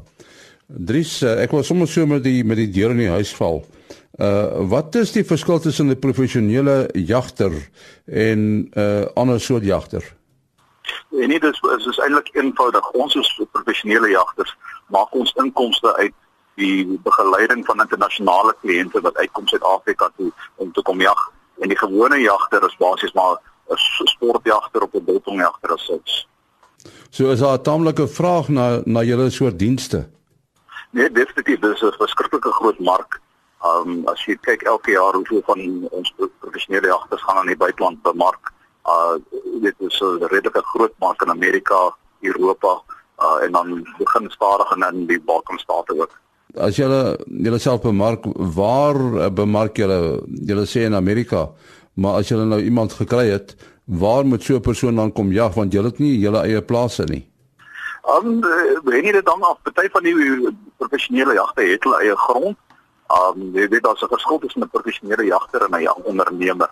Dries, 0.66 1.22
uh, 1.22 1.36
ek 1.44 1.52
wil 1.52 1.64
sommer 1.64 1.88
so 1.88 2.06
met 2.08 2.24
die 2.24 2.44
met 2.44 2.60
die 2.60 2.70
deur 2.72 2.94
in 2.94 3.04
die 3.04 3.12
huis 3.12 3.32
val. 3.36 3.64
Uh 4.18 4.64
wat 4.70 4.94
is 4.94 5.12
die 5.12 5.24
verskil 5.26 5.58
tussen 5.60 5.90
'n 5.90 5.98
professionele 5.98 6.88
jagter 6.92 7.52
en 8.06 8.38
'n 8.38 8.70
uh, 8.78 9.04
ander 9.14 9.40
soort 9.40 9.64
jagter? 9.64 10.04
Nee, 11.10 11.28
dit 11.28 11.44
is 11.44 11.60
is, 11.78 11.86
is 11.86 11.98
eintlik 11.98 12.28
eenvoudig. 12.32 12.90
Ons 12.90 13.14
is 13.14 13.40
professionele 13.52 14.08
jagters, 14.08 14.56
maak 14.86 15.14
ons 15.14 15.32
inkomste 15.36 15.96
uit 15.96 16.14
die 16.54 17.00
begeleiding 17.02 17.64
van 17.66 17.80
internasionale 17.80 18.54
kliënte 18.60 19.00
wat 19.00 19.16
uitkom 19.16 19.46
Suid-Afrika 19.46 20.10
toe 20.16 20.30
om 20.56 20.72
te 20.72 20.82
kom 20.82 21.00
jag. 21.00 21.32
En 21.60 21.68
die 21.68 21.78
gewone 21.78 22.18
jagter 22.20 22.64
is 22.66 22.76
basies 22.76 23.12
maar 23.12 23.36
'n 23.68 23.76
sportjagter 24.14 24.82
op 24.82 24.94
'n 24.94 25.04
biltongjagter 25.04 25.72
as 25.72 25.84
suits. 25.84 26.28
So 27.10 27.30
is 27.30 27.38
daar 27.38 27.58
'n 27.58 27.62
taamlike 27.62 28.08
vraag 28.08 28.48
na 28.48 28.80
na 28.84 29.02
julle 29.02 29.30
soort 29.30 29.58
dienste. 29.58 30.08
Nee, 30.90 31.10
definitief, 31.10 31.60
dis 31.60 31.82
'n 31.82 31.92
verskriklike 31.98 32.52
groot 32.52 32.78
mark. 32.78 33.20
Ehm 33.62 33.88
um, 33.88 34.06
as 34.06 34.24
jy 34.24 34.36
kyk 34.40 34.62
elke 34.62 34.90
jaar 34.90 35.14
hoeveel 35.14 35.42
van 35.44 35.88
ons 35.90 36.14
professionele 36.40 36.86
jagters 36.86 37.22
gaan 37.22 37.36
aan 37.36 37.46
die 37.46 37.56
buiteland 37.56 38.02
bemark. 38.02 38.52
Uh 38.84 39.16
dit 39.60 39.74
is 39.78 40.00
'n 40.00 40.24
redelike 40.24 40.62
groot 40.62 40.94
mark 40.98 41.22
in 41.22 41.30
Amerika, 41.30 41.96
Europa, 42.20 42.82
uh 43.18 43.44
en 43.44 43.52
dan 43.52 43.94
begin 43.98 44.30
stadig 44.30 44.76
in 44.76 45.06
die 45.06 45.20
Balkanstate 45.20 46.00
ook. 46.00 46.20
As 46.56 46.76
julle 46.76 47.58
self 47.58 47.82
bemark, 47.82 48.24
waar 48.34 48.96
eh, 48.96 49.30
bemark 49.30 49.78
jy 49.78 49.86
julle 50.46 50.66
sê 50.66 50.86
in 50.86 50.94
Amerika, 50.94 51.48
maar 51.94 52.20
as 52.20 52.28
jy 52.28 52.36
nou 52.36 52.60
iemand 52.62 52.92
gekry 52.92 53.28
het, 53.30 53.56
waar 53.84 54.24
moet 54.24 54.42
so 54.42 54.54
'n 54.54 54.60
persoon 54.60 54.96
dan 54.96 55.12
kom 55.12 55.32
jag 55.32 55.54
want 55.54 55.72
jy 55.72 55.82
het 55.82 55.98
nie 55.98 56.18
julle 56.18 56.40
eie 56.42 56.62
plase 56.62 57.04
nie. 57.04 57.28
Um 58.04 58.40
jy 58.84 59.12
dit 59.12 59.24
dan 59.26 59.42
af? 59.42 59.58
Party 59.62 59.88
van 59.90 60.02
die 60.02 60.56
professionele 60.76 61.34
jagte 61.34 61.62
het 61.62 61.84
hulle 61.84 62.00
eie 62.00 62.16
grond. 62.16 62.56
Um 63.08 63.52
jy 63.52 63.68
weet 63.68 63.82
daar's 63.82 64.02
'n 64.02 64.08
verskil 64.08 64.38
tussen 64.38 64.62
'n 64.62 64.68
professionele 64.68 65.24
jagter 65.24 65.64
en 65.64 65.74
'n 65.74 65.82
jagondernemer. 65.82 66.70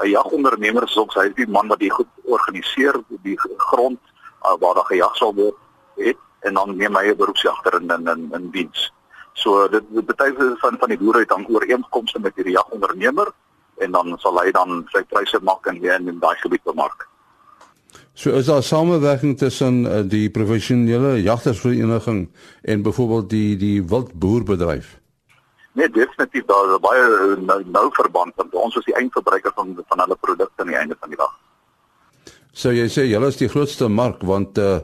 'n 0.00 0.08
Jagondernemer 0.08 0.82
is 0.82 0.96
ook 0.96 1.14
hy 1.14 1.26
is 1.28 1.34
die 1.34 1.48
man 1.48 1.68
wat 1.68 1.78
die 1.78 1.90
goed 1.90 2.08
organiseer 2.24 3.00
die 3.22 3.38
grond 3.56 3.98
uh, 4.44 4.54
waar 4.60 4.74
daar 4.74 4.84
gejag 4.84 5.16
sal 5.16 5.34
word 5.34 5.56
het 5.96 6.18
en 6.40 6.54
dan 6.54 6.76
neem 6.76 6.96
hy 6.96 7.10
'n 7.10 7.16
beroepsjagter 7.16 7.80
in 7.80 7.90
in 7.90 8.06
in, 8.08 8.28
in 8.32 8.50
diens. 8.50 8.92
So 9.36 9.68
dit 9.68 10.06
betuig 10.06 10.38
van 10.62 10.78
van 10.80 10.88
die 10.88 10.98
boere 10.98 11.24
het 11.24 11.28
dan 11.28 11.44
ooreenkomste 11.48 12.20
met 12.24 12.36
die 12.36 12.56
jagondernemer 12.56 13.32
en 13.84 13.92
dan 13.92 14.16
sal 14.18 14.38
hy 14.40 14.50
dan 14.56 14.80
sy 14.92 15.02
pryse 15.10 15.38
maak 15.44 15.68
en 15.68 15.80
weer 15.80 16.00
in 16.00 16.20
daai 16.22 16.36
gebied 16.40 16.64
bemark. 16.64 17.08
So 18.16 18.32
is 18.32 18.46
daar 18.48 18.62
samewerking 18.62 19.36
tussen 19.38 19.84
uh, 19.84 20.00
die 20.08 20.30
professionele 20.30 21.22
jagtersvereniging 21.22 22.30
en 22.62 22.82
byvoorbeeld 22.82 23.28
die 23.30 23.56
die 23.56 23.82
wildboerbedryf? 23.84 24.94
Nee, 25.76 25.90
definitief 25.90 26.46
daar 26.48 26.70
is 26.72 26.80
baie 26.80 27.02
eh, 27.04 27.42
nou, 27.44 27.58
nou 27.68 27.90
verband 27.92 28.32
want 28.40 28.54
ons 28.56 28.78
is 28.80 28.88
die 28.88 28.96
eindverbruiker 28.96 29.52
van 29.54 29.76
van 29.88 30.00
hulle 30.00 30.16
produkte 30.20 30.64
aan 30.64 30.72
die 30.72 30.80
einde 30.80 30.96
van 31.00 31.12
die 31.12 31.20
dag. 31.20 31.34
So 32.56 32.72
jy 32.72 32.88
sê 32.88 33.04
julle 33.04 33.28
is 33.28 33.36
die 33.36 33.52
grootste 33.52 33.90
mark 33.92 34.24
want 34.24 34.56
uh, 34.58 34.78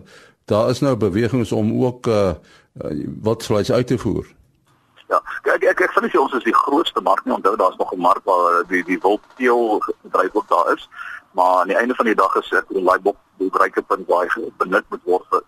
daar 0.44 0.68
is 0.70 0.84
nou 0.84 0.92
bewegings 1.00 1.52
om 1.56 1.72
ook 1.80 2.12
uh, 2.12 2.34
wat 3.24 3.48
vleis 3.48 3.72
uit 3.72 3.86
te 3.86 3.98
voer. 3.98 4.28
Ja, 5.12 5.20
ek 5.54 5.64
ek 5.68 5.80
ek 5.84 5.92
vind 5.96 6.14
ons 6.16 6.34
is 6.38 6.44
die 6.46 6.56
grootste 6.56 7.00
mark 7.04 7.24
nie. 7.24 7.34
Onthou 7.34 7.56
daar's 7.56 7.76
nog 7.76 7.92
'n 7.92 8.00
mark 8.00 8.24
waar 8.24 8.64
die 8.68 8.82
die 8.84 8.98
wildteel 8.98 9.82
bedryf 10.02 10.34
ook 10.34 10.48
daar 10.48 10.72
is. 10.72 10.88
Maar 11.32 11.60
aan 11.60 11.68
die 11.72 11.76
einde 11.76 11.94
van 11.94 12.06
die 12.06 12.14
dag 12.14 12.34
is 12.36 12.48
dit 12.48 12.70
'n 12.70 12.84
laaibok 12.88 13.16
bedryfpunt 13.36 14.06
waar 14.06 14.38
benut 14.58 14.84
moet 14.88 15.04
word 15.04 15.26
vir 15.30 15.42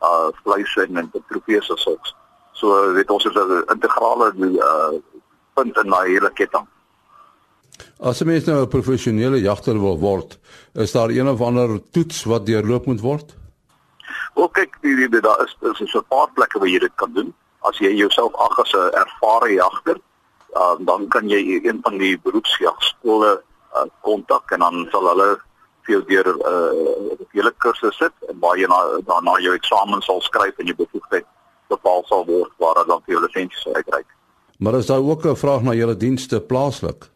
uh 0.00 0.28
vleis 0.42 0.76
en 0.76 0.96
en 0.96 1.10
trofees 1.28 1.70
as 1.70 1.82
sulks. 1.82 2.14
So 2.52 2.92
weet 2.92 3.10
ons 3.10 3.24
is 3.24 3.34
'n 3.34 3.64
integrale 3.74 4.32
uh 4.36 4.92
punt 5.54 5.76
in 5.76 5.90
daai 5.90 6.08
hele 6.08 6.30
ketting. 6.32 6.66
As 7.98 8.20
'n 8.20 8.26
mens 8.26 8.44
nou 8.44 8.62
'n 8.62 8.68
professionele 8.68 9.40
jagter 9.40 9.80
wil 9.80 9.98
word, 9.98 10.38
is 10.74 10.92
daar 10.92 11.10
een 11.10 11.28
of 11.28 11.40
ander 11.40 11.90
toets 11.90 12.24
wat 12.24 12.46
deurloop 12.46 12.86
moet 12.86 13.00
word? 13.00 13.36
Ook 14.34 14.52
kyk, 14.52 14.76
die, 14.80 14.96
die, 14.96 15.08
die, 15.08 15.20
daar 15.20 15.42
is 15.44 15.56
is 15.80 15.94
'n 15.94 16.04
paar 16.08 16.30
plekke 16.32 16.58
waar 16.58 16.68
jy 16.68 16.78
dit 16.78 16.94
kan 16.94 17.12
doen. 17.12 17.34
As 17.68 17.78
jy 17.78 17.92
jouself 17.96 18.34
ag 18.34 18.58
as 18.58 18.72
'n 18.72 18.94
ervare 18.94 19.52
jagter, 19.52 19.96
uh, 20.56 20.76
dan 20.78 21.08
kan 21.08 21.28
jy 21.28 21.60
een 21.64 21.78
van 21.82 21.98
die 21.98 22.18
beroepsjagskole 22.18 23.42
uh, 23.74 23.86
kontak 24.00 24.50
en 24.50 24.58
dan 24.58 24.88
sal 24.90 25.08
hulle 25.08 25.38
vir 25.84 25.94
jou 25.94 26.02
deur 26.08 26.26
'n 26.34 26.40
uh, 26.52 27.26
hele 27.32 27.52
kursus 27.58 27.96
sit 27.96 28.12
en 28.28 28.38
waar 28.40 28.56
jy 28.56 28.66
na 28.66 28.80
daarna 29.06 29.38
jou 29.40 29.54
eksamen 29.54 30.02
sal 30.02 30.20
skryf 30.20 30.58
en 30.58 30.66
jou 30.66 30.76
bevoegdheid 30.76 31.26
bepaal 31.68 32.02
sal 32.06 32.26
word 32.26 32.52
waar 32.58 32.74
dan 32.74 32.86
dan 32.86 33.02
vir 33.04 33.14
jou 33.14 33.22
lisensie 33.24 33.60
sal 33.60 33.74
uitreik. 33.74 34.06
Maar 34.58 34.74
is 34.74 34.86
daar 34.86 35.04
ook 35.10 35.24
'n 35.24 35.36
vraag 35.36 35.62
na 35.62 35.72
julle 35.72 35.96
dienste 35.96 36.40
plaaslik? 36.40 37.10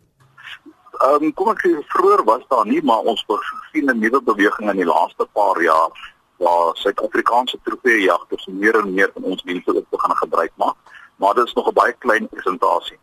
Ehm 1.04 1.22
um, 1.22 1.32
kom 1.34 1.48
ek 1.48 1.60
sê 1.60 1.70
vroeër 1.88 2.24
was 2.24 2.44
daar 2.48 2.66
nie, 2.66 2.82
maar 2.82 2.98
ons 2.98 3.24
sien 3.72 3.90
'n 3.90 3.98
nuwe 3.98 4.20
beweging 4.22 4.70
in 4.70 4.76
die 4.76 4.92
laaste 4.94 5.26
paar 5.32 5.62
jaar 5.62 5.90
waar 6.36 6.76
Suid-Afrikaanse 6.76 7.58
trofeejagters 7.62 8.46
meer 8.46 8.78
en 8.78 8.94
meer 8.94 9.10
van 9.14 9.22
ons 9.22 9.42
dienste 9.42 9.76
ook 9.76 9.88
begin 9.90 10.16
gebruik 10.16 10.52
maak, 10.54 10.76
maar 11.16 11.34
dit 11.34 11.46
is 11.46 11.52
nog 11.52 11.68
'n 11.68 11.74
baie 11.74 11.94
klein 11.98 12.28
presentasie. 12.28 12.98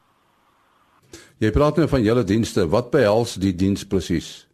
Jy 1.38 1.52
praat 1.52 1.76
nou 1.76 1.88
van 1.88 2.04
julle 2.04 2.24
dienste, 2.24 2.68
wat 2.70 2.90
behels 2.90 3.36
die 3.36 3.56
diens 3.56 3.88
presies? 3.88 4.48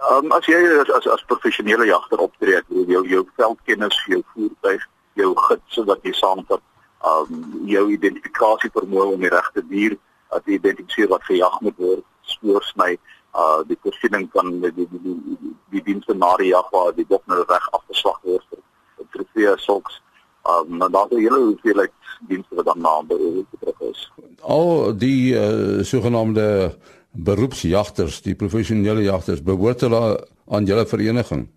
Ehm 0.00 0.24
um, 0.24 0.32
as 0.32 0.46
jy 0.46 0.56
as 0.80 0.90
as, 0.90 1.06
as 1.06 1.24
professionele 1.26 1.86
jagter 1.86 2.18
optree, 2.18 2.62
jou 2.68 3.08
jou 3.08 3.26
veldkennis, 3.36 4.04
jou 4.06 4.22
voertuig, 4.34 4.88
jou 5.14 5.34
gids 5.36 5.80
wat 5.84 5.98
jy 6.02 6.12
saamvat, 6.12 6.62
ehm 7.02 7.34
um, 7.34 7.66
jou 7.68 7.90
identifikasie 7.90 8.70
vermoë 8.70 9.12
om 9.14 9.20
die 9.20 9.28
regte 9.28 9.66
dier 9.68 9.98
te 10.44 10.52
identifiseer 10.54 11.08
wat 11.08 11.24
gejag 11.26 11.60
moet 11.60 11.76
word, 11.76 12.04
spoorsny, 12.22 12.98
uh 13.34 13.62
die 13.66 13.78
voorsiening 13.82 14.28
van 14.32 14.60
die 14.60 14.72
die 14.74 14.88
die, 14.90 15.00
die, 15.02 15.54
die 15.70 15.82
dienste 15.82 16.14
na 16.14 16.36
die 16.36 16.50
jag 16.50 16.70
waar 16.70 16.94
die 16.94 17.06
bok 17.06 17.22
nou 17.26 17.44
reg 17.46 17.68
afgeslag 17.70 18.18
word 18.22 18.46
vir 18.50 19.06
trofee 19.14 19.54
sulks. 19.56 20.02
Um 20.42 20.76
maar 20.78 20.90
daar 20.90 21.06
is 21.10 21.16
'n 21.16 21.20
hele 21.20 21.38
hoeveelheid 21.38 21.92
dienste 22.28 22.54
wat 22.54 22.64
dan 22.64 22.80
na 22.80 23.02
betref 23.02 23.80
is. 23.80 24.12
Al 24.40 24.96
die 24.96 25.34
uh, 25.34 25.82
sogenaamde 25.82 26.76
beroepsjagters, 27.10 28.22
die 28.22 28.34
professionele 28.34 29.02
jagters 29.02 29.42
behoort 29.42 29.80
hulle 29.80 30.26
aan 30.48 30.64
julle 30.64 30.86
vereniging. 30.86 31.48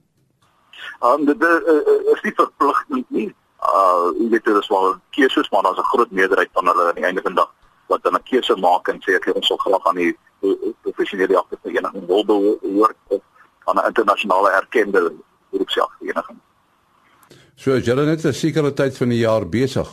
Um 1.02 1.26
dit 1.26 1.44
uh, 1.44 2.14
is 2.14 2.22
nie 2.22 2.34
verpligtend 2.36 3.10
nie. 3.10 3.34
Uh 3.60 4.14
jy 4.20 4.30
weet 4.30 4.46
dit 4.46 4.56
is 4.56 4.68
wel 4.68 4.96
keuses 5.10 5.50
maar 5.50 5.64
daar's 5.64 5.78
'n 5.78 5.92
groot 5.94 6.12
meerderheid 6.12 6.50
van 6.54 6.68
hulle 6.68 6.88
aan 6.88 6.96
die 6.96 7.06
einde 7.06 7.22
van 7.22 7.34
die 7.34 7.42
dag 7.42 7.54
wat 7.88 8.04
dan 8.04 8.14
'n 8.14 8.24
keuse 8.24 8.56
maak 8.56 8.88
en 8.88 9.02
sê 9.02 9.16
ek 9.16 9.36
ons 9.36 9.48
sal 9.48 9.58
graag 9.58 9.88
aan 9.88 9.96
die 9.96 10.18
professionele 10.82 11.34
jagvereniging 11.34 12.08
wil 12.08 12.26
behoort 12.26 12.98
of 13.08 13.22
aan 13.66 13.78
'n 13.78 13.88
internasionale 13.88 14.50
erkende 14.52 15.14
beroepsjagvereniging. 15.50 16.40
So 17.56 17.72
is 17.72 17.86
julle 17.86 18.06
net 18.06 18.26
'n 18.26 18.34
sekere 18.34 18.74
tyd 18.74 18.98
van 18.98 19.10
die 19.10 19.20
jaar 19.20 19.50
besig. 19.50 19.90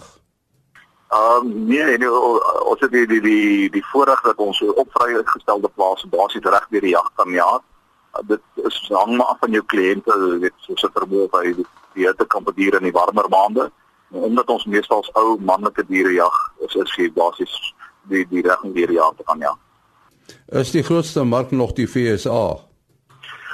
Ehm 1.11 1.47
um, 1.47 1.67
nee, 1.67 1.99
nee, 1.99 2.11
ons 2.71 2.81
het 2.81 2.93
die 2.93 3.07
die 3.07 3.21
die 3.21 3.71
die 3.71 3.85
voorreg 3.93 4.21
dat 4.23 4.37
ons 4.37 4.61
op 4.63 4.89
vrygestelde 4.91 5.71
plase 5.75 6.07
basies 6.07 6.45
reg 6.45 6.67
deur 6.71 6.81
die 6.81 6.91
jag 6.95 7.11
kan 7.15 7.31
jaar. 7.31 7.61
Uh, 8.15 8.21
dit 8.29 8.41
is 8.55 8.89
hang 8.89 9.17
maar 9.17 9.27
af 9.27 9.39
van 9.41 9.51
jou 9.51 9.65
kliënte, 9.67 10.39
weet 10.41 10.53
soos 10.57 10.83
'n 10.83 10.95
vermoë 10.99 11.29
by 11.31 11.43
die 11.43 11.67
die 11.95 12.07
hitte 12.07 12.27
kan 12.27 12.45
bedier 12.45 12.75
in 12.75 12.83
die 12.83 12.99
warmer 12.99 13.29
maande. 13.29 13.71
En 14.13 14.23
omdat 14.23 14.49
ons 14.49 14.65
meestal 14.65 15.05
ou 15.13 15.39
manlike 15.41 15.87
diere 15.87 16.13
jag, 16.13 16.53
is 16.59 16.75
is 16.75 16.95
jy 16.95 17.13
basies 17.13 17.75
die 18.03 18.27
die 18.31 18.43
reg 18.43 18.63
om 18.63 18.73
deur 18.73 18.87
die 18.87 18.97
jaar 18.97 19.15
te 19.17 19.23
kan 19.23 19.39
jag. 19.39 19.59
Is 20.47 20.71
die 20.71 20.83
grootste 20.83 21.25
mark 21.25 21.51
nog 21.51 21.73
die 21.73 21.87
FSA? 21.87 22.59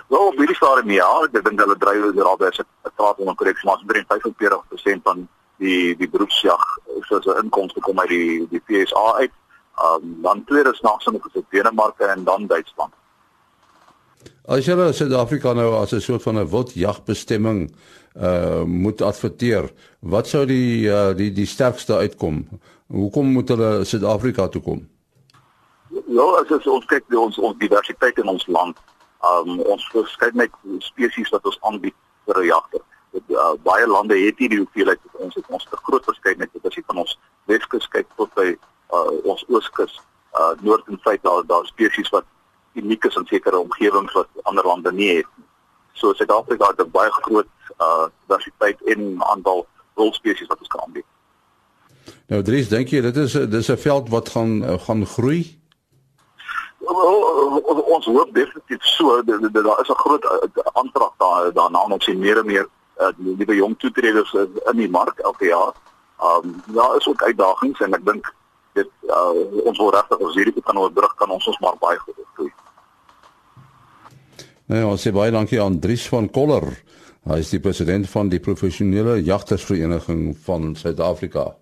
Wel, 0.09 0.35
wie 0.37 0.50
is 0.50 0.59
daar 0.59 0.78
in 0.78 0.88
die 0.88 1.00
jaar? 1.00 1.25
Ek 1.26 1.45
dink 1.45 1.61
hulle 1.61 1.76
dryf 1.78 2.04
oor 2.04 2.28
albei 2.33 2.52
se 2.52 2.64
praat 2.97 3.18
om 3.18 3.28
'n 3.28 3.35
korreksie 3.35 3.68
maar 3.68 3.83
45% 3.87 5.02
van 5.02 5.28
die 5.59 5.97
die 5.97 6.09
beroepsjag 6.09 6.62
soos 7.09 7.26
'n 7.26 7.42
inkomste 7.45 7.80
kom 7.80 8.00
uit 8.00 8.09
die 8.09 8.47
die 8.50 8.62
FSA 8.66 9.12
uit. 9.23 9.33
Um, 9.76 10.23
dan 10.23 10.45
tweede 10.45 10.71
is 10.71 10.80
nog 10.80 11.02
sommige 11.02 11.28
se 11.33 11.45
Denemarke 11.50 12.04
en 12.04 12.25
dan 12.25 12.47
Duitsland. 12.47 12.92
As 14.47 14.66
jy 14.66 14.75
nou 14.75 14.92
Suid-Afrika 14.92 15.52
nou 15.52 15.75
as 15.75 15.92
'n 15.92 16.00
soort 16.00 16.23
van 16.23 16.38
'n 16.38 16.49
wildjagbestemming 16.49 17.75
uh 18.16 18.62
moet 18.64 19.02
adverteer, 19.02 19.73
wat 20.00 20.26
sou 20.26 20.47
die 20.47 20.88
uh, 20.88 21.14
die 21.14 21.33
die 21.33 21.47
sterkste 21.47 21.97
uitkom? 21.97 22.49
Hoekom 22.87 23.26
moet 23.26 23.49
hulle 23.49 23.85
Suid-Afrika 23.85 24.49
toe 24.49 24.62
kom? 24.62 24.88
Ja, 26.06 26.26
as, 26.40 26.50
as 26.54 26.66
ons 26.70 26.86
kyk 26.86 27.08
na 27.10 27.18
ons 27.18 27.38
ons 27.38 27.56
diversiteit 27.58 28.18
in 28.22 28.28
ons 28.30 28.46
land, 28.46 28.78
um, 29.26 29.58
ons 29.66 29.86
verskeidenheid 29.90 30.54
spesies 30.84 31.32
wat 31.34 31.46
ons 31.50 31.58
aanbied 31.66 31.96
vir 32.26 32.42
'n 32.42 32.46
jagter. 32.46 32.82
Uh, 33.16 33.54
baie 33.64 33.86
lande 33.86 34.14
het 34.18 34.38
hierdie 34.38 34.60
hoeveelheid 34.60 35.00
ons 35.25 35.34
het 35.34 35.44
ons 35.48 35.64
te 35.64 35.76
groot 35.88 36.04
verskeidenheid 36.04 36.66
as 36.68 36.75
jy 36.75 36.82
van 36.86 36.98
ons 37.02 37.18
Weskus 37.48 37.88
kyk 37.88 38.06
tot 38.16 38.30
by 38.34 38.52
uh, 38.92 39.10
ons 39.25 39.44
Ooskus, 39.48 40.00
uh, 40.36 40.52
Noord 40.60 40.86
en 40.88 41.00
Suid 41.02 41.22
daar 41.22 41.42
daar 41.46 41.66
spesies 41.66 42.10
wat 42.10 42.26
uniek 42.75 43.04
is 43.04 43.16
in 43.16 43.26
sekere 43.26 43.58
omgewings 43.58 44.12
wat 44.12 44.28
ander 44.42 44.66
lande 44.66 44.92
nie 44.92 45.16
het. 45.16 45.26
So 45.94 46.12
Suid-Afrika 46.12 46.70
het 46.70 46.86
'n 46.86 46.90
baie 46.90 47.10
groot 47.10 47.48
uh 47.80 48.06
diversiteit 48.26 48.80
in 48.84 49.22
aantal 49.22 49.66
rolspesies 49.94 50.46
wat 50.46 50.58
ons 50.58 50.68
kan 50.68 50.80
aanbied. 50.80 51.06
Nou 52.28 52.42
Dries, 52.42 52.68
dink 52.68 52.88
jy 52.88 53.00
dit 53.00 53.16
is 53.16 53.32
dis 53.32 53.70
'n 53.70 53.76
veld 53.76 54.08
wat 54.08 54.28
gaan 54.28 54.78
gaan 54.78 55.06
groei? 55.06 55.65
Ons 56.86 58.06
hoop 58.06 58.34
definitief 58.34 58.84
so 58.84 59.22
daar 59.24 59.80
is 59.82 59.90
'n 59.90 60.02
groot 60.04 60.24
aandrag 60.72 61.12
daar 61.18 61.52
daarna 61.52 61.84
ons 61.90 62.04
sien 62.04 62.18
meer 62.18 62.38
en 62.38 62.46
meer 62.46 62.66
uh, 63.00 63.08
nuwe 63.16 63.54
jong 63.54 63.78
toetreders 63.78 64.32
in 64.70 64.76
die 64.76 64.90
mark 64.90 65.18
elke 65.18 65.46
jaar. 65.46 65.72
Um, 66.22 66.62
daar 66.66 66.96
is 66.96 67.08
ook 67.08 67.22
uitdagings 67.22 67.80
en 67.80 67.94
ek 67.94 68.04
dink 68.04 68.34
dit 68.72 68.88
uh, 69.08 69.64
ons 69.64 69.78
wil 69.78 69.90
regtig 69.90 70.20
as 70.20 70.38
hierdie 70.38 70.62
kan 70.64 70.78
oorbrug 70.78 71.14
kan 71.20 71.30
ons 71.30 71.46
ons 71.46 71.58
maar 71.58 71.76
baie 71.80 71.98
goed 71.98 72.14
doen. 72.36 72.52
Nee, 74.66 74.86
ons 74.86 75.02
sê 75.02 75.12
baie 75.12 75.30
dankie 75.30 75.60
aan 75.62 75.78
Dries 75.80 76.08
van 76.08 76.30
Koller. 76.30 76.64
Hy 77.26 77.38
is 77.42 77.50
die 77.50 77.60
president 77.60 78.08
van 78.10 78.28
die 78.28 78.40
professionele 78.40 79.20
jagtersvereniging 79.22 80.36
van 80.46 80.74
Suid-Afrika. 80.78 81.56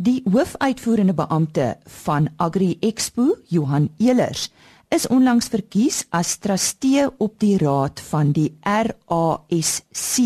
Die 0.00 0.22
hoofuitvoerende 0.32 1.12
beampte 1.12 1.76
van 2.04 2.28
Agri 2.36 2.76
Expo, 2.80 3.36
Johan 3.48 3.90
Elers, 3.98 4.46
is 4.88 5.04
onlangs 5.06 5.50
verkies 5.52 6.06
as 6.10 6.38
trustee 6.40 7.04
op 7.18 7.34
die 7.42 7.58
raad 7.60 8.00
van 8.08 8.30
die 8.32 8.48
RASC. 8.64 10.16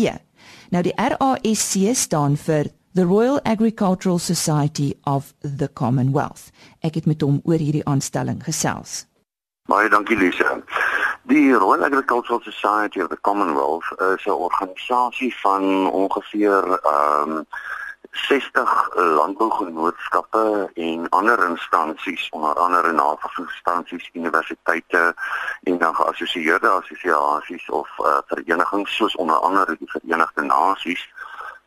Nou 0.71 0.83
die 0.87 0.95
RASC 0.95 1.91
staan 1.91 2.39
vir 2.39 2.71
the 2.95 3.03
Royal 3.03 3.41
Agricultural 3.43 4.15
Society 4.19 4.93
of 5.03 5.33
the 5.41 5.67
Commonwealth. 5.73 6.53
Ek 6.79 6.95
het 6.95 7.05
met 7.05 7.19
hom 7.27 7.41
oor 7.43 7.59
hierdie 7.59 7.83
aanstelling 7.83 8.39
gesels. 8.47 9.03
Baie 9.67 9.91
dankie 9.91 10.15
Lisa. 10.15 10.55
Die 11.27 11.51
Royal 11.51 11.83
Agricultural 11.83 12.39
Society 12.47 13.03
of 13.03 13.11
the 13.11 13.19
Commonwealth 13.27 13.91
is 14.15 14.23
'n 14.23 14.39
organisasie 14.39 15.35
van 15.43 15.91
ongeveer 15.91 16.79
ehm 16.79 17.31
um, 17.43 17.47
60 18.15 18.89
landbougenootskappe 18.93 20.71
en 20.73 21.09
ander 21.09 21.47
instansies, 21.49 22.29
onder 22.29 22.53
andere 22.53 22.91
navorsingsinstansies, 22.91 24.09
universiteite 24.13 25.15
en 25.63 25.77
dan 25.77 25.95
geassosieerde 25.95 26.69
assosiasies 26.69 27.69
of 27.69 27.89
uh, 27.99 28.17
verenigings 28.27 28.95
soos 28.95 29.15
onder 29.15 29.35
andere 29.35 29.75
die 29.79 29.89
Verenigde 29.89 30.41
Nasies 30.41 31.13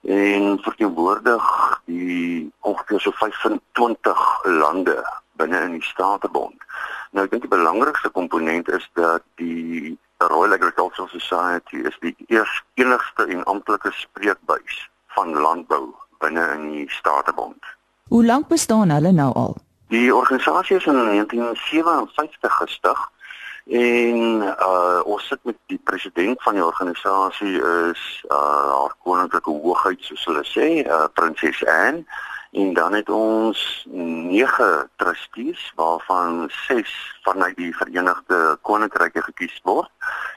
en 0.02 0.58
verteenwoordig 0.62 1.44
die 1.84 2.52
ongeveer 2.60 3.00
so 3.00 3.10
25 3.10 4.44
lande 4.44 4.96
binne 5.36 5.60
in 5.60 5.76
die 5.76 5.84
Statebond. 5.84 6.64
Nou 7.10 7.24
ek 7.24 7.30
dink 7.30 7.44
die 7.44 7.52
belangrikste 7.52 8.08
komponent 8.08 8.68
is 8.72 8.88
dat 8.96 9.22
die 9.36 9.98
Royal 10.18 10.56
Agricultural 10.56 11.08
Society 11.12 11.84
is 11.84 11.96
die 12.00 12.16
eerste 12.26 12.64
enigste 12.74 13.28
en 13.28 13.44
amptelike 13.44 13.92
spreekbuis 13.92 14.84
van 15.14 15.36
landbou 15.36 15.92
binne 16.18 16.44
in 16.54 16.70
die 16.70 16.88
Statebond. 16.90 17.64
Hoe 18.08 18.24
lank 18.24 18.48
bestaan 18.48 18.90
hulle 18.90 19.12
nou 19.12 19.32
al? 19.34 19.56
Die 19.88 20.14
organisasie 20.14 20.76
is 20.76 20.86
in 20.86 20.94
1957 20.94 22.56
gestig 22.56 23.10
en 23.68 24.42
uh 24.42 25.00
ons 25.04 25.26
sit 25.26 25.40
met 25.42 25.56
die 25.66 25.80
president 25.84 26.42
van 26.42 26.54
die 26.54 26.64
organisasie 26.64 27.54
is 27.90 28.24
uh 28.30 28.38
haar 28.72 28.94
koninklike 29.04 29.50
hoogheid 29.50 30.00
soos 30.00 30.24
hulle 30.24 30.44
sê, 30.44 30.68
uh, 30.88 31.04
prinses 31.12 31.60
Anne 31.66 32.04
en 32.50 32.72
dan 32.72 32.92
het 32.96 33.10
ons 33.10 33.86
9 33.92 34.90
trustees 34.96 35.72
waarvan 35.76 36.50
6 36.66 36.94
vanuit 37.22 37.56
die 37.56 37.76
Verenigde 37.76 38.58
Koninkryke 38.62 39.22
gekies 39.22 39.60
word 39.62 39.90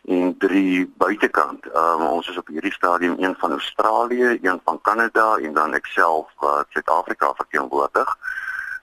en 0.06 0.38
3 0.38 0.94
buitekant. 0.98 1.66
Um, 1.66 2.02
ons 2.02 2.30
is 2.30 2.38
op 2.38 2.48
hierdie 2.48 2.74
stadium 2.74 3.16
een 3.20 3.36
van 3.38 3.52
Australië, 3.52 4.40
een 4.42 4.62
van 4.64 4.82
Kanada 4.82 5.36
en 5.36 5.54
dan 5.54 5.74
ek 5.74 5.86
self 5.86 6.32
wat 6.40 6.66
Suid-Afrika 6.70 7.34
verteenwoordig. 7.34 8.18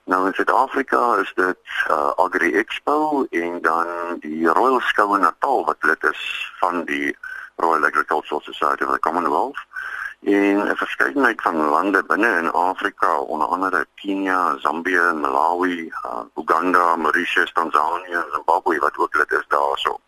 Nou 0.03 0.25
in 0.27 0.33
Suid-Afrika 0.33 1.15
is 1.15 1.31
dit 1.35 1.57
uh, 1.89 2.09
Agri 2.15 2.53
Expo 2.55 3.25
en 3.29 3.61
dan 3.61 3.87
die 4.19 4.47
Royal 4.47 4.79
Show 4.79 5.15
in 5.15 5.21
Natal 5.21 5.65
wat 5.65 5.83
lid 5.83 6.03
is 6.03 6.51
van 6.59 6.83
die 6.85 7.17
Royal 7.55 7.85
Agricultural 7.85 8.41
Society 8.41 8.83
of 8.83 8.91
the 8.91 8.99
Commonwealth 8.99 9.59
en 10.19 10.67
'n 10.67 10.75
verskeidenheid 10.75 11.41
van 11.41 11.55
lande 11.55 12.03
binne 12.03 12.37
in 12.37 12.51
Afrika, 12.51 13.19
onder 13.19 13.47
andere 13.47 13.87
Kenia, 13.95 14.57
Zambië, 14.57 15.11
Malawi, 15.13 15.91
uh, 16.05 16.21
Uganda, 16.35 16.95
Mauritius, 16.95 17.51
Tanzanië, 17.53 18.23
Zimbabwe 18.31 18.79
wat 18.79 18.97
ook 18.97 19.15
lid 19.15 19.31
is 19.31 19.45
daarso. 19.47 19.99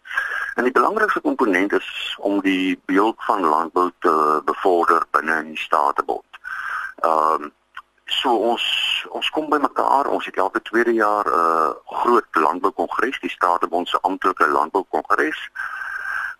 En 0.56 0.63
die 0.63 0.71
belangrikste 0.71 1.19
komponent 1.19 1.74
is 1.74 2.17
om 2.19 2.41
die 2.41 2.82
beeld 2.86 3.15
van 3.17 3.41
landbou 3.41 3.91
te 4.00 4.41
bevorder 4.45 5.06
binne 5.12 5.38
in 5.38 5.47
die 5.47 5.58
Statebond. 5.58 6.30
Ehm 6.95 7.43
um, 7.43 7.52
so 8.06 8.36
ons 8.36 8.63
ons 9.10 9.30
kom 9.30 9.50
by 9.50 9.58
mekaar, 9.58 10.08
ons 10.08 10.26
het 10.26 10.36
elke 10.36 10.62
tweede 10.62 10.93
jaar 10.93 11.26
'n 11.26 11.34
uh, 11.34 11.69
groot 11.86 12.26
landboukongres, 12.32 13.19
die 13.19 13.30
Statebond 13.30 13.88
se 13.88 13.97
amptelike 14.02 14.47
landboukongres. 14.47 15.50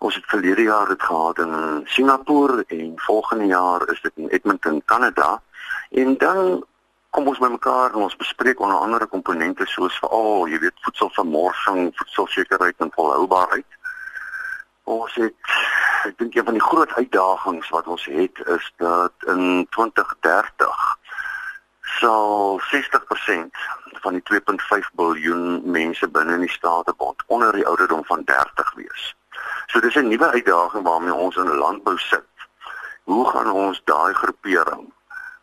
Ons 0.02 0.14
het 0.14 0.24
verlede 0.26 0.62
jaar 0.62 0.88
dit 0.88 1.02
gehad 1.02 1.38
in 1.38 1.82
Singapore 1.84 2.64
en 2.66 2.92
volgende 2.96 3.46
jaar 3.46 3.88
is 3.88 4.00
dit 4.00 4.12
in 4.14 4.28
Edmonton, 4.28 4.82
Kanada. 4.84 5.42
En 5.90 6.16
dan 6.18 6.64
kom 7.10 7.26
ons 7.26 7.38
bymekaar 7.38 7.92
en 7.92 8.02
ons 8.08 8.16
bespreek 8.16 8.60
onder 8.60 8.76
andere 8.76 9.06
komponente 9.06 9.66
soos 9.66 9.98
veral, 10.02 10.48
jy 10.50 10.58
weet, 10.58 10.82
voedselvermorsing, 10.86 11.92
voedselsekerheid 11.94 12.82
en 12.82 12.90
volhoubaarheid. 12.96 13.78
Ons 14.90 15.14
het 15.22 15.54
ek 16.10 16.18
dink 16.18 16.34
een 16.34 16.50
van 16.50 16.58
die 16.58 16.66
groot 16.66 16.98
uitdagings 16.98 17.70
wat 17.70 17.86
ons 17.86 18.10
het 18.10 18.44
is 18.58 18.68
dat 18.82 19.30
in 19.30 19.66
2030 19.70 20.84
sal 22.02 22.58
60% 22.74 23.64
van 24.02 24.18
die 24.18 24.26
2.5 24.34 24.94
miljard 24.98 25.64
mense 25.78 26.10
binne 26.10 26.40
in 26.42 26.48
die 26.50 26.56
Statebond 26.58 27.22
onder 27.26 27.54
die 27.54 27.66
ouderdom 27.66 28.02
van 28.10 28.26
30 28.26 28.78
wees. 28.82 29.12
So 29.72 29.80
dis 29.80 29.94
'n 29.94 30.08
nuwe 30.08 30.30
uitdaging 30.30 30.84
waarmee 30.84 31.14
ons 31.14 31.36
in 31.36 31.56
landbou 31.56 31.98
sit. 31.98 32.24
Hoe 33.04 33.28
gaan 33.30 33.50
ons 33.50 33.80
daai 33.84 34.14
groepering 34.14 34.92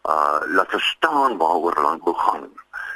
uh 0.04 0.40
laat 0.46 0.70
verstaan 0.70 1.38
waaroor 1.38 1.82
landbou 1.82 2.16
gaan? 2.16 2.50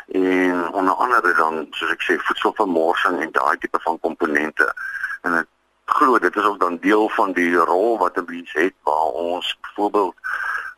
En 0.07 0.71
onder 0.73 0.93
andere 0.93 1.33
dan 1.33 1.67
soos 1.69 1.91
ek 1.91 2.01
sê 2.01 2.17
voedselvermorsing 2.17 3.21
en 3.21 3.31
daai 3.31 3.57
tipe 3.57 3.79
van 3.81 3.99
komponente. 3.99 4.73
En 5.21 5.37
ek 5.37 5.47
glo 5.85 6.19
dit 6.19 6.35
is 6.35 6.43
ook 6.43 6.59
dan 6.59 6.77
deel 6.77 7.09
van 7.09 7.31
die 7.31 7.55
rol 7.55 7.97
wat 7.97 8.17
'n 8.17 8.25
mens 8.27 8.53
het 8.53 8.73
waar 8.83 9.11
ons 9.25 9.57
byvoorbeeld 9.61 10.15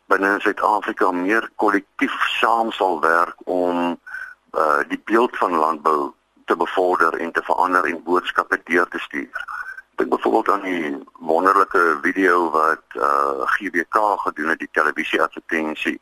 binne 0.06 0.32
in 0.32 0.40
Suid-Afrika 0.40 1.10
meer 1.10 1.50
kollektief 1.56 2.14
saam 2.40 2.72
sal 2.72 3.00
werk 3.00 3.36
om 3.44 4.00
uh 4.52 4.80
die 4.88 5.02
beeld 5.04 5.36
van 5.36 5.52
landbou 5.54 6.12
te 6.44 6.56
bevorder 6.56 7.14
en 7.14 7.32
te 7.32 7.42
verander 7.42 7.84
en 7.84 8.02
boodskappe 8.02 8.60
deur 8.64 8.88
te 8.88 8.98
stuur 8.98 9.44
dink 9.96 10.10
byvoorbeeld 10.10 10.50
aan 10.50 10.62
die 10.62 10.98
wonderlike 11.18 11.98
video 12.02 12.50
wat 12.50 12.84
uh 12.96 13.46
GWK 13.56 13.96
gedoen 14.16 14.48
het 14.48 14.58
die 14.58 14.72
televisie 14.72 15.22
advertensie. 15.22 16.00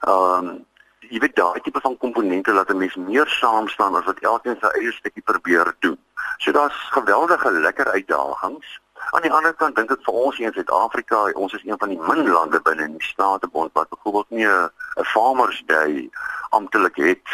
Ehm 0.00 0.48
um, 0.48 0.64
jy 1.06 1.20
weet 1.22 1.36
daai 1.38 1.60
tipe 1.62 1.80
van 1.80 1.96
komponente 2.02 2.52
laat 2.52 2.70
'n 2.70 2.76
mens 2.76 2.94
meer 2.94 3.28
saam 3.28 3.68
staan 3.68 3.94
as 3.94 4.04
wat 4.04 4.18
elkeen 4.18 4.56
sy 4.60 4.66
eie 4.66 4.92
stukkie 4.92 5.22
probeer 5.22 5.74
doen. 5.78 5.98
So 6.38 6.52
daar's 6.52 6.88
geweldige 6.90 7.50
lekker 7.50 7.90
uitdagings. 7.90 8.80
Aan 9.10 9.22
die 9.22 9.32
ander 9.32 9.54
kant 9.54 9.76
dink 9.76 9.90
ek 9.90 10.02
vir 10.02 10.14
ons 10.14 10.36
hier 10.36 10.46
in 10.46 10.52
Suid-Afrika, 10.52 11.30
ons 11.34 11.52
is 11.52 11.64
een 11.64 11.78
van 11.78 11.88
die 11.88 12.00
min 12.08 12.28
lande 12.28 12.60
binne 12.60 12.82
in 12.82 12.98
die 12.98 13.06
Statebond 13.06 13.70
wat 13.72 13.88
byvoorbeeld 13.88 14.30
nie 14.30 14.46
'n 14.46 14.70
Farmers 15.04 15.62
Day 15.66 16.10
amptelik 16.50 16.96
het 16.96 17.28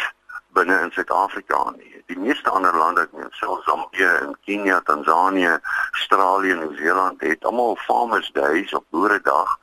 binne 0.53 0.81
in 0.81 0.93
Suid-Afrika 0.93 1.71
nie 1.77 1.93
die 2.13 2.19
meeste 2.19 2.51
ander 2.51 2.77
lande, 2.77 3.09
selfs 3.31 3.65
Zambië 3.65 4.09
en 4.21 4.37
Kenia, 4.45 4.81
Tanzanië, 4.85 5.59
Australië, 5.93 6.55
Nieu-Seeland 6.55 7.21
het 7.21 7.45
almal 7.45 7.77
Farmers 7.77 8.31
Days 8.33 8.75
op 8.75 8.85
Boeredag 8.91 9.59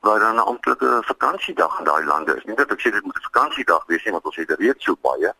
waar 0.00 0.18
dan 0.18 0.34
'n 0.34 0.48
amptelike 0.52 1.02
vakansiedag 1.04 1.78
in 1.78 1.84
daai 1.84 2.04
lande 2.04 2.36
is. 2.36 2.44
Nie 2.44 2.56
dat 2.56 2.70
ek 2.70 2.80
sê 2.80 2.90
dit 2.92 3.04
moet 3.04 3.18
'n 3.18 3.28
vakansiedag 3.30 3.82
wees 3.86 4.04
nie, 4.04 4.12
want 4.12 4.24
ons 4.24 4.36
het 4.36 4.50
reeds 4.58 4.84
so 4.84 4.96
baie, 5.00 5.32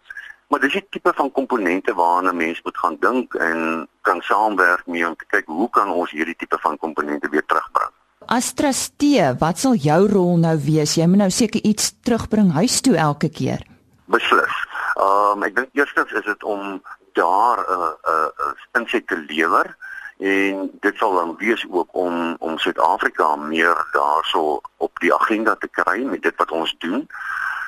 maar 0.48 0.60
dis 0.60 0.74
'n 0.74 0.86
tipe 0.90 1.12
van 1.14 1.32
komponente 1.32 1.94
waarna 1.94 2.30
'n 2.30 2.36
mens 2.36 2.62
moet 2.62 2.78
gaan 2.78 2.96
dink 3.00 3.34
en 3.34 3.88
kan 4.00 4.20
saamwerk 4.20 4.86
mee 4.86 5.06
om 5.06 5.16
te 5.16 5.26
kyk 5.26 5.46
hoe 5.46 5.70
kan 5.70 5.88
ons 5.88 6.10
hierdie 6.10 6.36
tipe 6.36 6.58
van 6.60 6.78
komponente 6.78 7.28
weer 7.28 7.46
terugbring. 7.46 7.90
As 8.26 8.52
trustee, 8.52 9.34
wat 9.38 9.58
sal 9.58 9.74
jou 9.74 10.08
rol 10.08 10.36
nou 10.36 10.58
wees? 10.58 10.94
Jy 10.94 11.06
moet 11.06 11.18
nou 11.18 11.30
seker 11.30 11.60
iets 11.62 11.94
terugbring 12.02 12.52
huis 12.52 12.80
toe 12.80 12.96
elke 12.96 13.28
keer. 13.28 13.62
Beslis. 14.04 14.65
Ehm 14.96 15.36
um, 15.36 15.42
ek 15.42 15.56
dink 15.56 15.68
eerstens 15.72 16.12
is 16.12 16.24
dit 16.24 16.44
om 16.44 16.82
daar 17.12 17.58
'n 17.58 17.72
uh, 17.72 17.88
'n 17.88 18.12
uh, 18.12 18.28
uh, 18.44 18.80
inset 18.80 19.06
te 19.06 19.16
lewer 19.28 19.76
en 20.18 20.70
dit 20.80 20.96
sal 20.96 21.14
dan 21.14 21.36
wees 21.36 21.66
ook 21.70 21.88
om 21.92 22.36
om 22.38 22.58
Suid-Afrika 22.58 23.36
meer 23.36 23.86
daarso 23.92 24.60
op 24.76 24.98
die 24.98 25.14
agenda 25.14 25.54
te 25.54 25.68
kry 25.68 26.02
met 26.02 26.22
dit 26.22 26.36
wat 26.36 26.50
ons 26.50 26.74
doen. 26.78 27.08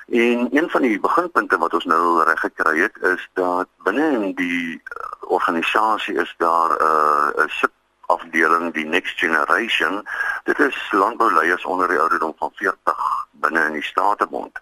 En 0.08 0.48
een 0.56 0.70
van 0.70 0.82
die 0.82 1.00
beginpunte 1.00 1.58
wat 1.58 1.74
ons 1.74 1.84
nou 1.84 2.24
reg 2.24 2.40
gekry 2.40 2.78
het 2.78 2.96
is 3.00 3.28
dat 3.32 3.68
binne 3.84 4.10
in 4.10 4.34
die 4.34 4.74
uh, 4.74 4.80
organisasie 5.20 6.14
is 6.14 6.34
daar 6.38 6.70
'n 6.70 7.40
uh, 7.40 7.44
'n 7.44 7.76
afdeling 8.06 8.72
die 8.74 8.84
next 8.84 9.18
generation 9.18 10.08
dit 10.44 10.58
is 10.58 10.76
landbouleiers 10.90 11.64
onder 11.64 11.88
die 11.88 12.00
ouderdom 12.00 12.34
van 12.38 12.50
40 12.54 13.26
binne 13.30 13.64
in 13.64 13.72
die 13.72 13.82
Statebond 13.82 14.60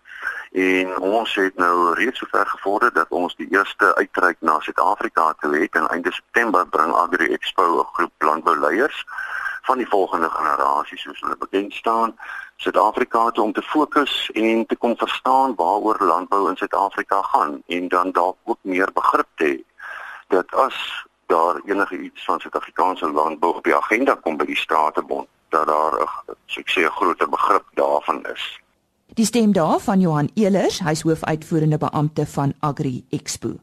en 0.57 0.99
ons 0.99 1.35
het 1.35 1.57
nou 1.57 1.95
reeds 1.95 2.19
sover 2.19 2.47
gevorder 2.47 2.93
dat 2.93 3.09
ons 3.09 3.35
die 3.37 3.49
eerste 3.51 3.95
uitreik 3.95 4.37
na 4.41 4.55
Suid-Afrika 4.61 5.35
toe 5.41 5.53
het 5.57 5.75
en 5.77 5.89
einde 5.89 6.13
September 6.13 6.67
bring 6.67 6.95
Agri 6.95 7.33
Expo 7.33 7.81
'n 7.81 7.89
groep 7.93 8.13
landbouleiers 8.19 9.05
van 9.63 9.77
die 9.77 9.89
volgende 9.89 10.31
generasie 10.31 10.99
soos 10.99 11.21
hulle 11.21 11.37
bekend 11.37 11.75
staan 11.75 12.17
Suid-Afrika 12.57 13.31
toe 13.31 13.45
om 13.45 13.53
te 13.53 13.63
fokus 13.63 14.31
en 14.33 14.67
te 14.67 14.77
kom 14.77 14.97
verstaan 14.97 15.55
waaroor 15.55 16.01
landbou 16.01 16.49
in 16.51 16.57
Suid-Afrika 16.57 17.23
gaan 17.23 17.63
en 17.67 17.89
dan 17.89 18.13
dalk 18.13 18.37
ook 18.45 18.59
meer 18.61 18.93
begrip 18.93 19.29
te 19.35 19.45
hê 19.45 19.57
dat 20.29 20.55
as 20.55 21.07
daar 21.27 21.61
enige 21.65 21.99
iets 21.99 22.25
van 22.25 22.41
Suid-Afrikaanse 22.41 23.11
landbou 23.11 23.55
op 23.55 23.65
die 23.65 23.77
agenda 23.77 24.15
kom 24.15 24.37
by 24.37 24.45
die 24.45 24.57
Statebond 24.57 25.29
dat 25.49 25.67
daar 25.67 26.01
'n 26.01 26.35
sukses 26.47 26.89
groter 26.89 27.29
begrip 27.29 27.65
daarvan 27.75 28.25
is. 28.25 28.61
Die 29.15 29.25
stem 29.25 29.53
daar 29.53 29.81
van 29.81 30.01
Johan 30.01 30.31
Elers, 30.35 30.81
hy's 30.83 31.03
hoofuitvoerende 31.07 31.79
beampte 31.79 32.27
van 32.27 32.55
Agri 32.61 33.05
Expo. 33.11 33.55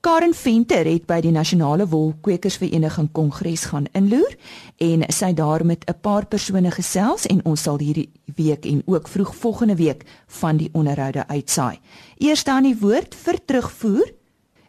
Karen 0.00 0.34
Venter 0.34 0.86
het 0.88 1.04
by 1.04 1.18
die 1.20 1.30
Nasionale 1.30 1.84
Wolkwekersvereniging 1.88 3.10
Kongres 3.12 3.66
gaan 3.68 3.86
inloer 3.92 4.32
en 4.80 5.04
sy 5.12 5.34
daar 5.36 5.64
met 5.64 5.84
'n 5.84 6.00
paar 6.00 6.26
persone 6.26 6.70
gesels 6.70 7.26
en 7.26 7.44
ons 7.44 7.62
sal 7.62 7.78
hierdie 7.78 8.10
week 8.34 8.64
en 8.64 8.82
ook 8.86 9.08
vroeg 9.08 9.34
volgende 9.36 9.76
week 9.76 10.04
van 10.26 10.56
die 10.56 10.70
onderhoude 10.72 11.28
uitsaai. 11.28 11.78
Eers 12.16 12.44
dan 12.44 12.62
die 12.62 12.78
woord 12.80 13.14
vir 13.14 13.44
terugvoer 13.44 14.12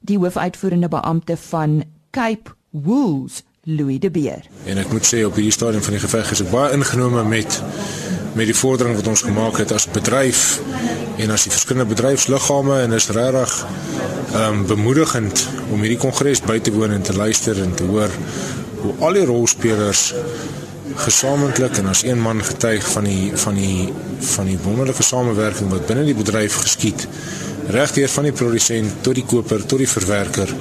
die 0.02 0.18
hoofuitvoerende 0.18 0.88
beampte 0.88 1.38
van 1.38 1.84
Cape 2.10 2.52
Wools, 2.70 3.44
Louis 3.64 4.00
de 4.00 4.10
Beer. 4.12 4.42
En 4.66 4.78
ek 4.82 4.90
moet 4.90 5.06
sê 5.06 5.20
op 5.22 5.36
hierdie 5.38 5.54
stadium 5.54 5.84
van 5.86 5.94
die 5.94 6.02
geveg 6.02 6.32
is 6.34 6.40
ek 6.42 6.48
baie 6.50 6.74
ingenome 6.74 7.22
met 7.30 7.60
met 8.34 8.48
die 8.50 8.56
vordering 8.58 8.96
wat 8.98 9.10
ons 9.12 9.22
gemaak 9.28 9.60
het 9.62 9.74
as 9.76 9.86
bedryf 9.92 10.40
en 11.22 11.34
as 11.36 11.44
die 11.46 11.52
verskillende 11.54 11.92
bedryfsliggame 11.92 12.80
en 12.82 12.96
is 12.98 13.12
regtig 13.14 13.54
ehm 14.32 14.46
um, 14.48 14.64
bemoedigend 14.66 15.44
om 15.68 15.84
hierdie 15.84 16.00
kongres 16.02 16.42
by 16.48 16.56
te 16.58 16.74
woon 16.74 16.96
en 16.96 17.06
te 17.06 17.14
luister 17.14 17.60
en 17.62 17.76
te 17.78 17.86
hoor 17.92 18.16
hoe 18.80 18.94
al 19.08 19.20
die 19.20 19.26
rolspelers 19.30 20.02
gesamentlik 21.04 21.78
en 21.84 21.92
as 21.92 22.02
een 22.08 22.24
man 22.24 22.42
getuig 22.48 22.88
van 22.96 23.06
die 23.12 23.30
van 23.44 23.60
die 23.60 23.92
van 24.32 24.50
die 24.50 24.58
wonderlike 24.64 25.06
samewerking 25.06 25.70
wat 25.76 25.86
binne 25.92 26.08
die 26.10 26.18
bedryf 26.18 26.58
geskied 26.64 27.06
regdeur 27.78 28.10
van 28.16 28.30
die 28.32 28.34
produsent 28.42 29.04
tot 29.06 29.22
die 29.22 29.28
koper 29.36 29.62
tot 29.66 29.86
die 29.86 29.92
verwerker 29.94 30.56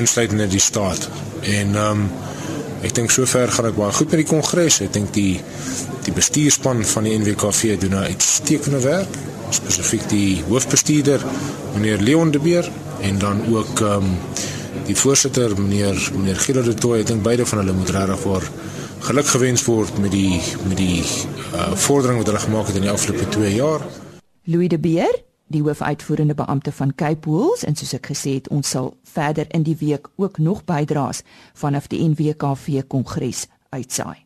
insluitende 0.00 0.48
die 0.48 0.64
staat. 0.70 1.10
En 1.42 1.74
ehm 1.74 1.90
um, 1.90 2.10
ek 2.82 2.94
dink 2.94 3.12
sover 3.14 3.50
gaan 3.54 3.68
dit 3.68 3.76
baie 3.76 3.92
goed 3.94 4.10
met 4.10 4.20
die 4.24 4.26
kongres. 4.26 4.80
Ek 4.82 4.92
dink 4.92 5.12
die 5.14 5.40
die 6.02 6.14
bestuurspan 6.14 6.82
van 6.84 7.06
die 7.06 7.18
NWKV 7.18 7.76
doen 7.78 7.94
'n 7.94 8.10
uitstekende 8.10 8.80
werk, 8.82 9.18
spesifiek 9.50 10.08
die 10.08 10.42
hoofbestuurder 10.48 11.22
meneer 11.74 12.02
Leon 12.02 12.30
de 12.30 12.38
Beer 12.38 12.70
en 13.00 13.18
dan 13.18 13.42
ook 13.54 13.80
ehm 13.80 14.02
um, 14.02 14.18
die 14.86 14.96
voorsitter 14.96 15.60
meneer 15.60 16.10
meneer 16.16 16.36
Gilles 16.36 16.64
de 16.64 16.74
Tooy. 16.74 17.00
Ek 17.00 17.06
dink 17.06 17.22
beide 17.22 17.46
van 17.46 17.58
hulle 17.58 17.72
moet 17.72 17.90
regtig 17.90 18.20
voor 18.20 18.42
geluk 19.02 19.26
gewens 19.26 19.64
word 19.64 19.98
met 19.98 20.10
die 20.10 20.40
met 20.68 20.76
die 20.76 21.02
uh, 21.02 21.72
vordering 21.74 22.18
wat 22.18 22.26
hulle 22.26 22.38
gemaak 22.38 22.66
het 22.66 22.76
in 22.76 22.86
die 22.86 22.90
afgelope 22.90 23.28
2 23.28 23.54
jaar. 23.54 23.80
Louis 24.44 24.68
de 24.68 24.78
Beer 24.78 25.22
die 25.52 25.62
hoofuitvoerende 25.62 26.34
beampte 26.34 26.72
van 26.72 26.94
Cape 26.94 27.28
Wools 27.28 27.64
en 27.68 27.76
soos 27.78 27.94
ek 27.98 28.10
gesê 28.12 28.36
het 28.40 28.48
ons 28.48 28.74
sal 28.74 28.92
verder 29.14 29.46
in 29.54 29.64
die 29.66 29.76
week 29.80 30.08
ook 30.16 30.38
nog 30.38 30.64
bydraes 30.64 31.22
vanaf 31.54 31.88
die 31.92 32.02
NWKV 32.08 32.82
kongres 32.88 33.46
uitsaai. 33.70 34.24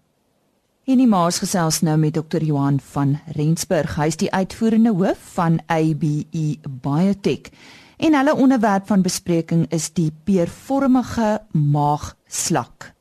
En 0.86 1.00
die 1.02 1.08
maas 1.10 1.40
gesels 1.42 1.80
nou 1.82 1.96
met 1.98 2.14
Dr 2.14 2.44
Johan 2.46 2.78
van 2.92 3.16
Rensburg. 3.34 3.96
Hy 3.98 4.06
is 4.12 4.18
die 4.20 4.30
uitvoerende 4.30 4.92
hoof 4.94 5.32
van 5.34 5.58
ABE 5.66 6.60
Biotech. 6.62 7.50
En 7.96 8.14
hulle 8.14 8.34
onderwerp 8.34 8.86
van 8.86 9.02
bespreking 9.02 9.64
is 9.74 9.88
die 9.96 10.12
peervormige 10.24 11.40
maagslak. 11.52 12.92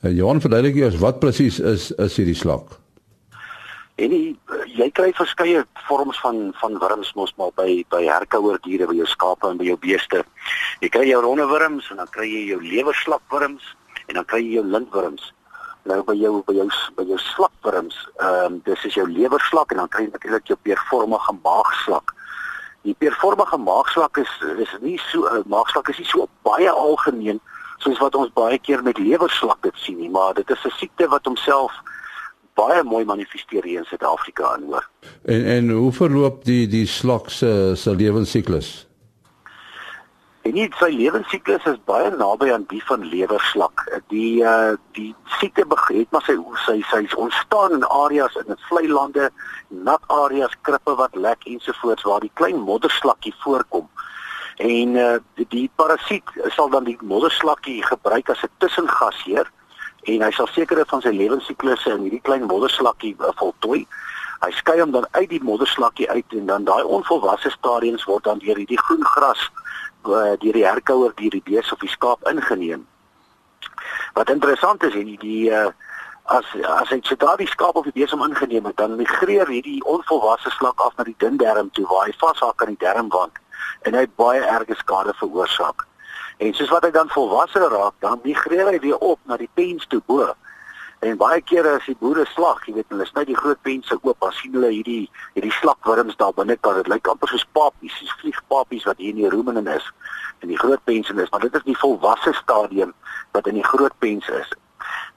Uh, 0.00 0.16
Johan 0.16 0.40
verduidelik 0.40 0.78
eers 0.80 0.96
wat 1.02 1.18
presies 1.20 1.58
is 1.60 1.90
is 1.98 2.16
hierdie 2.16 2.38
slak? 2.38 2.78
En 3.98 4.12
die, 4.14 4.36
jy 4.76 4.88
kry 4.90 5.12
verskeie 5.16 5.64
vorms 5.86 6.18
van 6.20 6.52
van 6.60 6.78
wurms 6.82 7.12
mos 7.14 7.32
maar 7.36 7.52
by 7.56 7.84
by 7.92 8.02
herkouer 8.06 8.58
diere 8.64 8.88
by 8.90 8.96
jou 8.98 9.06
skape 9.06 9.48
en 9.48 9.58
by 9.60 9.68
jou 9.70 9.78
beeste. 9.80 10.22
Jy 10.82 10.90
kry 10.94 11.06
jou 11.08 11.22
ronde 11.24 11.46
wurms 11.48 11.90
en 11.90 12.00
dan 12.02 12.10
kry 12.14 12.28
jy 12.28 12.44
jou 12.52 12.60
lewerslapwurms 12.62 13.74
en 14.08 14.20
dan 14.20 14.28
kry 14.28 14.40
jy 14.44 14.58
jou 14.58 14.64
lintwurms. 14.66 15.32
Nou 15.88 16.02
by 16.04 16.14
jou 16.18 16.42
by 16.46 16.54
jou 16.58 16.68
by 16.98 17.04
jou 17.08 17.18
slapwurms, 17.22 17.98
ehm 18.20 18.46
um, 18.46 18.60
dis 18.66 18.84
is 18.84 18.96
jou 18.98 19.06
lewerslak 19.08 19.72
en 19.72 19.82
dan 19.84 19.92
kry 19.92 20.06
jy 20.06 20.12
natuurlik 20.14 20.50
jou 20.52 20.58
peervormige 20.62 21.36
maagslak. 21.42 22.14
Die 22.86 22.94
peervormige 22.94 23.58
maagslak 23.58 24.18
is 24.24 24.32
is 24.64 24.74
nie 24.80 24.98
so 25.10 25.24
uh, 25.26 25.44
maagslak 25.46 25.88
is 25.88 26.02
nie 26.02 26.10
so 26.10 26.28
baie 26.42 26.70
algemeen 26.70 27.40
soos 27.78 28.00
wat 28.02 28.16
ons 28.18 28.32
baie 28.34 28.58
keer 28.58 28.82
met 28.82 28.98
lewerslak 28.98 29.62
dit 29.62 29.76
sien 29.78 29.98
nie, 30.02 30.10
maar 30.10 30.34
dit 30.34 30.50
is 30.50 30.64
'n 30.64 30.76
siekte 30.76 31.08
wat 31.08 31.24
homself 31.24 31.72
baie 32.58 32.82
mooi 32.82 33.04
manifesteer 33.06 33.64
hier 33.64 33.84
in 33.84 33.88
Suid-Afrika 33.88 34.52
aan 34.54 34.66
hoor. 34.70 34.90
En 35.24 35.46
en 35.54 35.70
hoe 35.70 35.92
verloop 35.92 36.44
die 36.44 36.66
die 36.66 36.86
slak 36.86 37.30
se 37.30 37.72
se 37.76 37.94
lewensiklus? 37.94 38.88
En 40.48 40.54
nie 40.56 40.68
sy 40.78 40.88
lewensiklus 40.94 41.64
is 41.68 41.80
baie 41.90 42.08
naby 42.14 42.48
aan 42.54 42.64
die 42.70 42.80
van 42.88 43.02
lewerslak. 43.12 43.82
Die 44.12 44.40
uh 44.40 44.76
die 44.96 45.10
siekte 45.38 45.66
begin 45.68 46.06
maar 46.14 46.24
sy 46.24 46.38
sy 46.64 46.78
sy 46.88 47.02
ontstaan 47.20 47.76
in 47.76 47.84
areas 47.84 48.38
in 48.40 48.48
die 48.48 48.58
vlei 48.70 48.86
lande, 48.88 49.28
nat 49.68 50.08
areas, 50.14 50.54
krippe 50.64 50.94
wat 51.00 51.18
lek 51.26 51.44
ensovoorts 51.44 52.06
waar 52.08 52.24
die 52.24 52.32
klein 52.40 52.62
modderslakkie 52.70 53.34
voorkom. 53.44 53.90
En 54.56 54.96
uh 54.96 55.10
die, 55.36 55.46
die 55.52 55.68
parasiet 55.76 56.32
sal 56.56 56.72
dan 56.72 56.88
die 56.88 56.98
modderslakkie 57.02 57.82
gebruik 57.92 58.32
as 58.32 58.42
'n 58.42 58.54
tussengasheer 58.64 59.52
en 60.02 60.22
hy 60.22 60.30
sal 60.32 60.48
sekere 60.52 60.84
van 60.88 61.02
sy 61.02 61.12
lewensiklusse 61.14 61.90
in 61.94 62.06
hierdie 62.06 62.22
klein 62.26 62.46
modderslakkie 62.50 63.14
uh, 63.18 63.32
voltooi. 63.40 63.86
Hy 64.44 64.50
skei 64.54 64.78
hom 64.80 64.92
dan 64.94 65.06
uit 65.18 65.28
die 65.30 65.42
modderslakkie 65.42 66.08
uit 66.10 66.36
en 66.38 66.46
dan 66.46 66.68
daai 66.68 66.84
onvolwasse 66.84 67.50
stadiums 67.50 68.06
word 68.06 68.24
dan 68.24 68.38
deur 68.44 68.56
hierdie 68.56 68.78
groen 68.78 69.04
gras 69.14 69.42
uh, 70.06 70.36
deur 70.38 70.54
die 70.54 70.66
herkouer 70.66 71.12
deur 71.18 71.34
die 71.34 71.44
bees 71.44 71.72
of 71.72 71.82
die 71.82 71.90
skaap 71.90 72.22
ingeneem. 72.30 72.86
Wat 74.14 74.30
interessant 74.30 74.82
is 74.82 74.94
en 74.94 75.10
die, 75.10 75.18
die 75.18 75.50
uh, 75.50 75.68
as 76.28 76.46
as 76.68 76.90
hy 76.92 77.00
sodra 77.08 77.34
die 77.40 77.48
skaap 77.48 77.76
of 77.80 77.86
die 77.88 77.96
bees 77.96 78.12
hom 78.12 78.24
ingeneem 78.26 78.66
het 78.68 78.76
dan 78.76 78.96
migreer 79.00 79.48
hierdie 79.48 79.80
onvolwasse 79.88 80.52
slak 80.58 80.80
af 80.84 80.96
na 80.98 81.06
die 81.08 81.16
dun 81.22 81.38
darm 81.40 81.70
toe 81.76 81.86
waar 81.90 82.06
hy 82.06 82.14
vashak 82.20 82.62
aan 82.62 82.74
die 82.74 82.82
darmwand 82.84 83.38
en 83.88 83.96
hy 83.96 84.04
baie 84.20 84.42
erge 84.44 84.76
skade 84.78 85.14
veroorsaak. 85.20 85.86
En 86.38 86.54
soos 86.54 86.70
wat 86.70 86.84
hy 86.86 86.90
dan 86.94 87.08
volwasse 87.10 87.58
raak, 87.58 87.96
dan 88.04 88.20
migreer 88.22 88.68
hy 88.70 88.78
weer 88.82 88.98
op 88.98 89.18
na 89.26 89.36
die 89.36 89.50
pens 89.54 89.86
toe 89.90 90.02
bo. 90.06 90.28
En 90.98 91.18
baie 91.18 91.40
kere 91.46 91.76
as 91.78 91.86
die 91.86 91.96
boere 91.98 92.24
slag, 92.34 92.64
jy 92.66 92.74
weet, 92.74 92.88
hulle 92.90 93.06
sny 93.06 93.22
die 93.28 93.38
groot 93.38 93.58
pense 93.62 93.94
oop, 94.00 94.16
dan 94.22 94.32
sien 94.34 94.54
hulle 94.54 94.70
hierdie 94.74 95.04
hierdie 95.36 95.54
slakwurms 95.60 96.18
daar 96.18 96.34
binne, 96.34 96.56
dit 96.58 96.90
lyk 96.90 97.10
amper 97.10 97.30
soos 97.30 97.46
papies, 97.54 97.94
soos 98.00 98.14
vliegpapies 98.22 98.86
wat 98.88 98.98
hier 98.98 99.14
in 99.14 99.22
die 99.22 99.30
rumen 99.30 99.66
is 99.66 99.86
en 100.42 100.50
die 100.50 100.58
groot 100.58 100.82
pense 100.86 101.14
is, 101.14 101.30
maar 101.30 101.42
dit 101.46 101.54
is 101.54 101.66
die 101.66 101.78
volwasse 101.78 102.32
stadium 102.38 102.94
wat 103.34 103.46
in 103.46 103.58
die 103.58 103.66
groot 103.66 103.94
pense 103.98 104.32
is. 104.32 104.50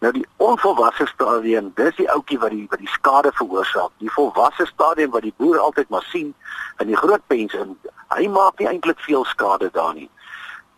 Nou 0.02 0.12
die 0.14 0.26
onvolwasse 0.42 1.06
stadium, 1.10 1.72
dis 1.78 1.96
die 1.98 2.10
ouetjie 2.10 2.40
wat 2.42 2.54
die 2.54 2.66
wat 2.70 2.82
die 2.82 2.90
skade 2.90 3.32
veroorsaak. 3.38 3.92
Die 4.02 4.10
volwasse 4.14 4.66
stadium 4.66 5.14
wat 5.14 5.26
die 5.26 5.34
boer 5.38 5.60
altyd 5.62 5.90
maar 5.94 6.06
sien 6.10 6.34
in 6.82 6.90
die 6.90 6.98
groot 6.98 7.22
pense, 7.30 7.68
hy 8.16 8.28
maak 8.34 8.58
nie 8.60 8.70
eintlik 8.72 9.00
veel 9.06 9.26
skade 9.30 9.70
daar 9.78 9.94
nie. 9.94 10.10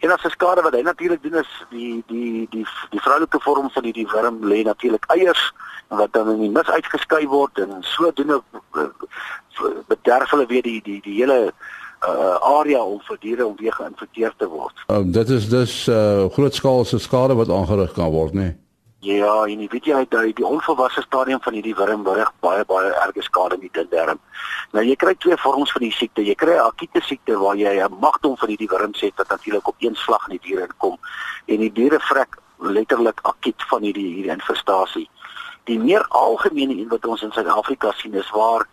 En 0.03 0.11
as 0.11 0.23
'n 0.23 0.29
skade 0.29 0.61
wat 0.61 0.73
hy 0.73 0.81
natuurlik 0.81 1.23
doen 1.23 1.39
is 1.39 1.51
die 1.69 2.03
die 2.07 2.47
die 2.49 2.67
die 2.89 3.01
vroulike 3.01 3.39
vorm 3.39 3.69
van 3.69 3.83
hierdie 3.83 4.07
wurm 4.07 4.37
lê 4.51 4.63
natuurlik 4.63 5.05
eiers 5.07 5.53
wat 5.87 6.13
dan 6.13 6.29
in 6.29 6.39
die 6.39 6.49
mis 6.49 6.69
uitgeskei 6.69 7.27
word 7.27 7.59
en 7.59 7.77
sodoende 7.79 8.41
eh, 8.71 8.91
bederf 9.87 10.29
hulle 10.29 10.45
weer 10.45 10.61
die 10.61 10.81
die 10.81 11.01
die 11.01 11.15
hele 11.21 11.53
uh, 12.07 12.35
area 12.59 12.81
om 12.83 12.99
vir 13.07 13.17
diere 13.19 13.45
om 13.45 13.55
weer 13.57 13.73
geïnfekteer 13.73 14.33
te 14.37 14.47
word. 14.47 14.83
Um, 14.87 15.11
dit 15.11 15.29
is 15.29 15.49
dus 15.49 15.87
uh, 15.87 16.25
grootskaalse 16.29 16.99
skade 16.99 17.35
wat 17.35 17.49
aangerig 17.49 17.93
kan 17.93 18.11
word, 18.11 18.33
nê? 18.33 18.39
Nee? 18.39 18.62
Ja, 19.03 19.41
en 19.43 19.59
jy 19.59 19.65
weet 19.67 19.87
jy 19.89 19.95
uit 19.99 20.37
die 20.37 20.45
onvolwasse 20.47 21.01
stadium 21.03 21.41
van 21.43 21.57
hierdie 21.57 21.73
wurm 21.75 22.05
berig 22.05 22.29
baie 22.45 22.63
baie 22.69 22.91
erge 23.01 23.23
skade 23.25 23.57
in 23.57 23.65
die 23.65 23.71
dindarm. 23.75 24.21
Nou 24.71 24.83
jy 24.85 24.95
kry 24.95 25.11
twee 25.19 25.35
vorms 25.43 25.73
van 25.75 25.83
die 25.83 25.91
siekte. 25.91 26.23
Jy 26.23 26.35
kry 26.39 26.53
'n 26.55 26.69
akute 26.69 27.01
siekte 27.03 27.35
waar 27.41 27.57
jy 27.59 27.73
'n 27.83 27.99
magdom 27.99 28.37
van 28.37 28.47
hierdie 28.47 28.69
wurm 28.71 28.93
het 28.95 29.17
wat 29.17 29.27
natuurlik 29.27 29.67
op 29.67 29.75
een 29.79 29.95
slag 29.95 30.23
in 30.29 30.37
die 30.37 30.47
diere 30.47 30.69
kom 30.77 30.97
en 31.47 31.57
die 31.57 31.71
diere 31.71 31.99
vrek 31.99 32.37
letterlik 32.59 33.19
akut 33.23 33.63
van 33.67 33.81
hierdie 33.81 34.07
hierdie 34.13 34.31
infestasie. 34.31 35.09
Die 35.65 35.79
meer 35.79 36.05
algemene 36.07 36.73
een 36.79 36.87
wat 36.87 37.05
ons 37.05 37.23
in 37.23 37.31
Suid-Afrika 37.31 37.91
sien 37.91 38.13
is 38.13 38.29
waar 38.31 38.67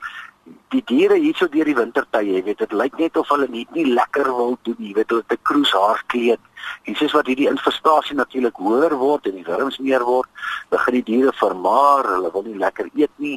die 0.70 0.82
diere 0.86 1.16
hierso 1.18 1.48
deur 1.50 1.68
die 1.68 1.76
wintertye, 1.76 2.36
jy 2.36 2.42
weet, 2.46 2.58
dit 2.62 2.72
lyk 2.72 2.98
net 2.98 3.16
of 3.18 3.28
hulle 3.32 3.48
nie, 3.50 3.66
nie 3.74 3.86
lekker 3.90 4.28
wil 4.36 4.56
doen 4.66 4.76
nie, 4.78 4.92
jy 4.92 5.00
weet, 5.00 5.10
hulle 5.14 5.26
te 5.28 5.38
kroes 5.42 5.72
haar 5.74 6.02
kleed. 6.12 6.42
En 6.88 6.96
soos 6.98 7.14
wat 7.16 7.30
hierdie 7.30 7.48
infestasie 7.50 8.16
natuurlik 8.18 8.58
hoër 8.62 8.94
word 9.00 9.26
en 9.30 9.38
die 9.40 9.46
wurms 9.46 9.80
meer 9.82 10.04
word, 10.06 10.28
begin 10.70 10.98
die 11.00 11.06
diere 11.10 11.34
vermaar, 11.40 12.08
hulle 12.14 12.30
wil 12.34 12.46
nie 12.46 12.58
lekker 12.60 12.90
eet 12.94 13.12
nie. 13.22 13.36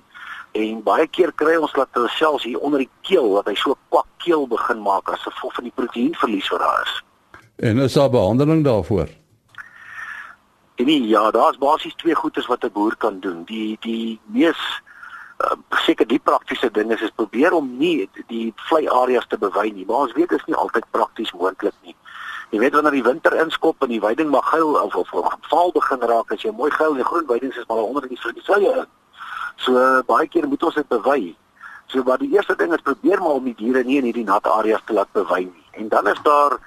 En 0.53 0.83
baie 0.85 1.07
keer 1.09 1.33
kry 1.33 1.57
ons 1.57 1.73
dat 1.73 1.89
hulle 1.97 2.11
selfs 2.13 2.45
hier 2.45 2.61
onder 2.61 2.83
die 2.85 2.91
keel, 3.01 3.31
wat 3.33 3.49
hy 3.49 3.57
so 3.57 3.77
kwak 3.89 4.07
keel 4.23 4.45
begin 4.47 4.83
maak 4.85 5.09
as 5.09 5.25
gevolg 5.25 5.57
van 5.57 5.69
die 5.69 5.75
proteïenverlies 5.75 6.53
wat 6.53 6.63
daar 6.63 6.85
is. 6.85 6.95
En 7.69 7.81
is 7.81 7.97
daar 7.97 8.13
behandeling 8.13 8.63
daarvoor? 8.65 9.09
En 10.75 10.85
nie, 10.85 11.01
ja, 11.07 11.31
daar's 11.31 11.57
basies 11.57 11.95
twee 11.95 12.15
goeders 12.15 12.49
wat 12.49 12.63
'n 12.65 12.71
boer 12.73 12.95
kan 12.97 13.19
doen. 13.19 13.43
Die 13.45 13.77
die 13.81 14.19
mees 14.25 14.61
uh, 15.43 15.57
seker 15.85 16.07
die 16.07 16.19
praktiese 16.19 16.71
ding 16.71 16.91
is 16.91 17.01
is 17.01 17.13
probeer 17.15 17.53
om 17.53 17.69
nie 17.77 18.09
die 18.27 18.53
vlei 18.69 18.87
areas 18.89 19.27
te 19.27 19.37
bewy 19.37 19.69
nie. 19.73 19.85
Maar 19.85 20.07
ons 20.07 20.15
weet 20.17 20.29
dit 20.29 20.39
is 20.39 20.47
nie 20.47 20.55
altyd 20.55 20.89
prakties 20.91 21.33
moontlik 21.33 21.75
nie. 21.81 21.95
Jy 22.53 22.59
weet 22.61 22.75
wanneer 22.77 22.97
die 22.99 23.05
winter 23.05 23.33
inskop 23.41 23.81
en 23.81 23.89
die 23.89 24.01
weiding 24.01 24.29
mag 24.29 24.49
geil 24.49 24.75
of 24.77 24.95
of, 24.95 25.13
of 25.13 25.37
val 25.49 25.71
begin 25.73 26.03
raak 26.09 26.31
as 26.31 26.43
jy 26.45 26.51
mooi 26.51 26.71
geil 26.71 26.97
en 26.97 27.07
groen 27.07 27.25
weidings 27.27 27.57
is 27.57 27.67
maar 27.67 27.81
onder 27.81 28.07
die 28.07 28.19
vlei. 28.19 28.85
So 29.57 29.77
uh, 29.77 30.01
baie 30.05 30.27
keer 30.27 30.47
moet 30.47 30.63
ons 30.63 30.75
dit 30.75 30.87
bewy. 30.87 31.35
So 31.87 32.03
wat 32.03 32.21
die 32.23 32.31
eerste 32.33 32.55
ding 32.57 32.73
is 32.73 32.81
probeer 32.81 33.21
maar 33.21 33.39
om 33.39 33.49
die 33.49 33.57
diere 33.57 33.83
nie 33.83 33.99
in 34.01 34.09
hierdie 34.09 34.25
nat 34.27 34.47
areas 34.49 34.81
te 34.85 34.93
laat 34.93 35.11
bewy 35.13 35.43
nie. 35.45 35.65
En 35.71 35.89
dan 35.89 36.07
is 36.07 36.21
daar 36.23 36.57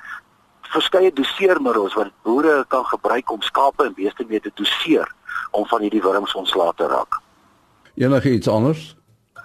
verskeie 0.74 1.12
doseermiddels 1.12 1.94
wat 1.94 2.10
boere 2.22 2.64
kan 2.68 2.84
gebruik 2.84 3.30
om 3.30 3.42
skape 3.42 3.86
en 3.86 3.94
beeste 3.94 4.26
mee 4.28 4.40
te 4.40 4.50
doseer 4.54 5.12
om 5.50 5.66
van 5.66 5.86
hierdie 5.86 6.02
wurms 6.02 6.34
ontslae 6.34 6.72
te 6.76 6.86
raak. 6.90 7.20
Enige 7.96 8.30
iets 8.30 8.48
anders? 8.48 8.96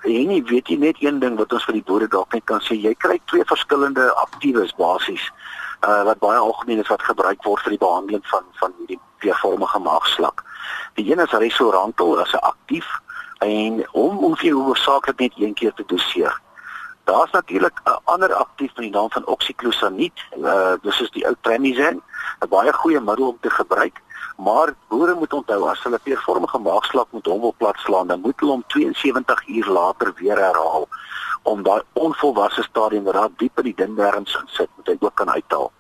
En 0.02 0.28
nie 0.28 0.44
weet 0.44 0.68
jy 0.68 0.76
net 0.76 0.98
een 1.00 1.20
ding 1.20 1.38
wat 1.40 1.54
ons 1.56 1.64
vir 1.64 1.78
die 1.78 1.86
boere 1.88 2.08
dalk 2.12 2.34
net 2.36 2.44
kan 2.50 2.60
sê, 2.66 2.76
jy 2.76 2.92
kry 3.00 3.16
twee 3.32 3.46
verskillende 3.48 4.10
aktiewes 4.26 4.74
basies 4.76 5.24
uh 5.88 6.02
wat 6.06 6.20
baie 6.20 6.38
algemeen 6.38 6.82
is 6.84 6.90
wat 6.92 7.02
gebruik 7.02 7.46
word 7.48 7.64
vir 7.64 7.74
die 7.78 7.82
behandeling 7.82 8.26
van 8.30 8.44
van 8.60 8.74
hierdie 8.82 9.00
veervormige 9.24 9.80
maagslak. 9.80 10.44
Die 11.00 11.08
een 11.08 11.24
is 11.24 11.38
Resorantol 11.44 12.20
as 12.20 12.34
'n 12.34 12.44
aktief 12.52 12.92
en 13.40 13.80
hom 13.94 14.20
hoef 14.26 14.44
jy 14.44 14.52
hoofsaaklik 14.52 15.20
net 15.20 15.34
een 15.38 15.54
keer 15.54 15.74
te 15.74 15.88
doseer. 15.88 16.36
Daar's 17.06 17.32
natuurlik 17.32 17.80
'n 17.86 18.00
ander 18.04 18.34
aktief 18.34 18.76
met 18.76 18.84
die 18.84 18.96
naam 19.00 19.12
van 19.12 19.26
oxyclosanid. 19.26 20.18
Uh 20.38 20.76
dis 20.82 21.02
is 21.02 21.12
die 21.12 21.26
ou 21.26 21.36
Tremizan, 21.42 22.02
'n 22.44 22.50
baie 22.50 22.74
goeie 22.74 23.00
middel 23.00 23.28
om 23.28 23.38
te 23.42 23.50
gebruik, 23.50 24.02
maar 24.43 24.73
boere 24.89 25.15
moet 25.15 25.34
onthou 25.34 25.67
as 25.69 25.84
hulle 25.84 25.99
peervormige 26.04 26.60
maagslak 26.60 27.12
met 27.12 27.25
hom 27.30 27.41
wil 27.41 27.54
platslaan, 27.58 28.08
dan 28.08 28.21
moet 28.21 28.39
hulle 28.39 28.56
hom 28.58 28.63
72 28.73 29.47
uur 29.47 29.67
later 29.77 30.13
weer 30.17 30.38
herhaal 30.38 30.88
om 31.43 31.63
daai 31.65 31.82
onvolwasse 31.93 32.63
stadium 32.63 33.04
wat 33.04 33.17
daar 33.17 33.30
diep 33.38 33.62
in 33.62 33.69
die 33.69 33.77
dindarms 33.77 34.34
sit, 34.45 34.69
moet 34.77 34.91
hy 34.91 34.97
ook 34.99 35.15
kan 35.15 35.30
uithaal. 35.30 35.71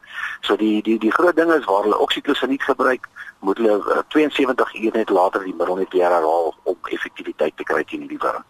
So 0.41 0.57
die 0.57 0.81
die 0.85 0.97
die 0.99 1.11
groot 1.13 1.35
ding 1.37 1.51
is 1.53 1.67
waar 1.69 1.85
hulle 1.85 1.99
oxyclosanid 2.05 2.63
gebruik, 2.65 3.05
moet 3.45 3.61
hulle 3.61 3.77
uh, 3.77 4.01
72 4.13 4.73
uur 4.83 4.97
net 4.97 5.09
later 5.09 5.45
die 5.45 5.53
middel 5.57 5.81
net 5.81 5.93
weer 5.93 6.09
herhaal 6.09 6.53
om 6.63 6.89
effektiwiteit 6.89 7.57
te 7.57 7.67
kry 7.73 7.83
teen 7.83 8.07
die 8.09 8.21
wurm. 8.21 8.45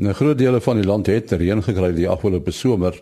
'n 0.00 0.14
Groot 0.16 0.38
dele 0.38 0.60
van 0.60 0.80
die 0.80 0.88
land 0.88 1.06
het 1.06 1.32
reën 1.32 1.62
gekry 1.62 1.92
die 1.92 2.08
afgelope 2.08 2.50
somer. 2.50 2.96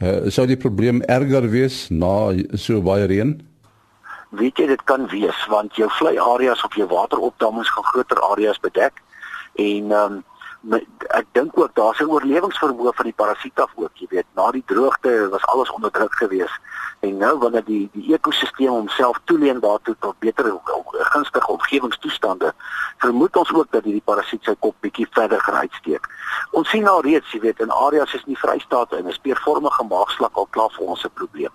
Uh, 0.00 0.30
sou 0.32 0.46
die 0.46 0.56
probleem 0.56 1.02
erger 1.02 1.48
wees 1.50 1.88
na 1.90 2.32
so 2.56 2.80
baie 2.80 3.04
reën? 3.04 3.36
Weet 4.30 4.58
jy 4.58 4.66
dit 4.66 4.82
kan 4.84 5.06
wees 5.10 5.46
want 5.50 5.76
jou 5.76 5.90
vlei 5.98 6.18
areas 6.18 6.64
of 6.64 6.74
jou 6.74 6.86
wateropdammings 6.88 7.70
gaan 7.70 7.84
groter 7.84 8.20
areas 8.20 8.60
bedek 8.60 9.02
en 9.54 9.92
ehm 9.92 10.12
um, 10.12 10.24
ek 11.16 11.26
dink 11.32 11.58
ook 11.58 11.74
daar's 11.74 12.00
'n 12.00 12.10
oorlewingsvermoë 12.12 12.92
van 12.94 13.04
die 13.08 13.16
parasiet 13.16 13.60
af 13.60 13.70
ook, 13.74 13.90
jy 13.94 14.06
weet, 14.10 14.26
na 14.34 14.50
die 14.50 14.64
droogte 14.66 15.28
was 15.30 15.44
alles 15.44 15.70
onder 15.70 15.90
druk 15.90 16.14
geweest 16.14 16.58
en 17.00 17.16
nou 17.16 17.38
wanneer 17.38 17.64
die 17.64 17.88
die 17.92 18.14
ekosisteem 18.14 18.68
homself 18.68 19.20
toeleen 19.24 19.60
daartoe 19.60 19.96
tot 20.00 20.18
beter 20.18 20.52
gunstige 21.10 21.52
omgewingstoestande, 21.52 22.52
vermoed 22.98 23.36
ons 23.36 23.52
ook 23.52 23.70
dat 23.70 23.84
hierdie 23.84 24.04
parasiet 24.04 24.44
sy 24.44 24.54
kop 24.58 24.76
bietjie 24.84 25.06
verder 25.16 25.40
gaan 25.40 25.62
uitsteek. 25.64 26.06
Ons 26.50 26.70
sien 26.70 26.88
al 26.88 27.02
reeds, 27.06 27.32
jy 27.34 27.40
weet, 27.46 27.62
in 27.64 27.72
areas 27.86 28.12
soos 28.12 28.26
die 28.28 28.38
Vrystaat 28.38 28.92
en 28.92 29.08
'n 29.08 29.16
speervormige 29.16 29.84
maagslak 29.88 30.36
al 30.36 30.48
klaar 30.50 30.70
vir 30.76 30.86
ons 30.86 31.04
'n 31.04 31.10
probleem. 31.14 31.52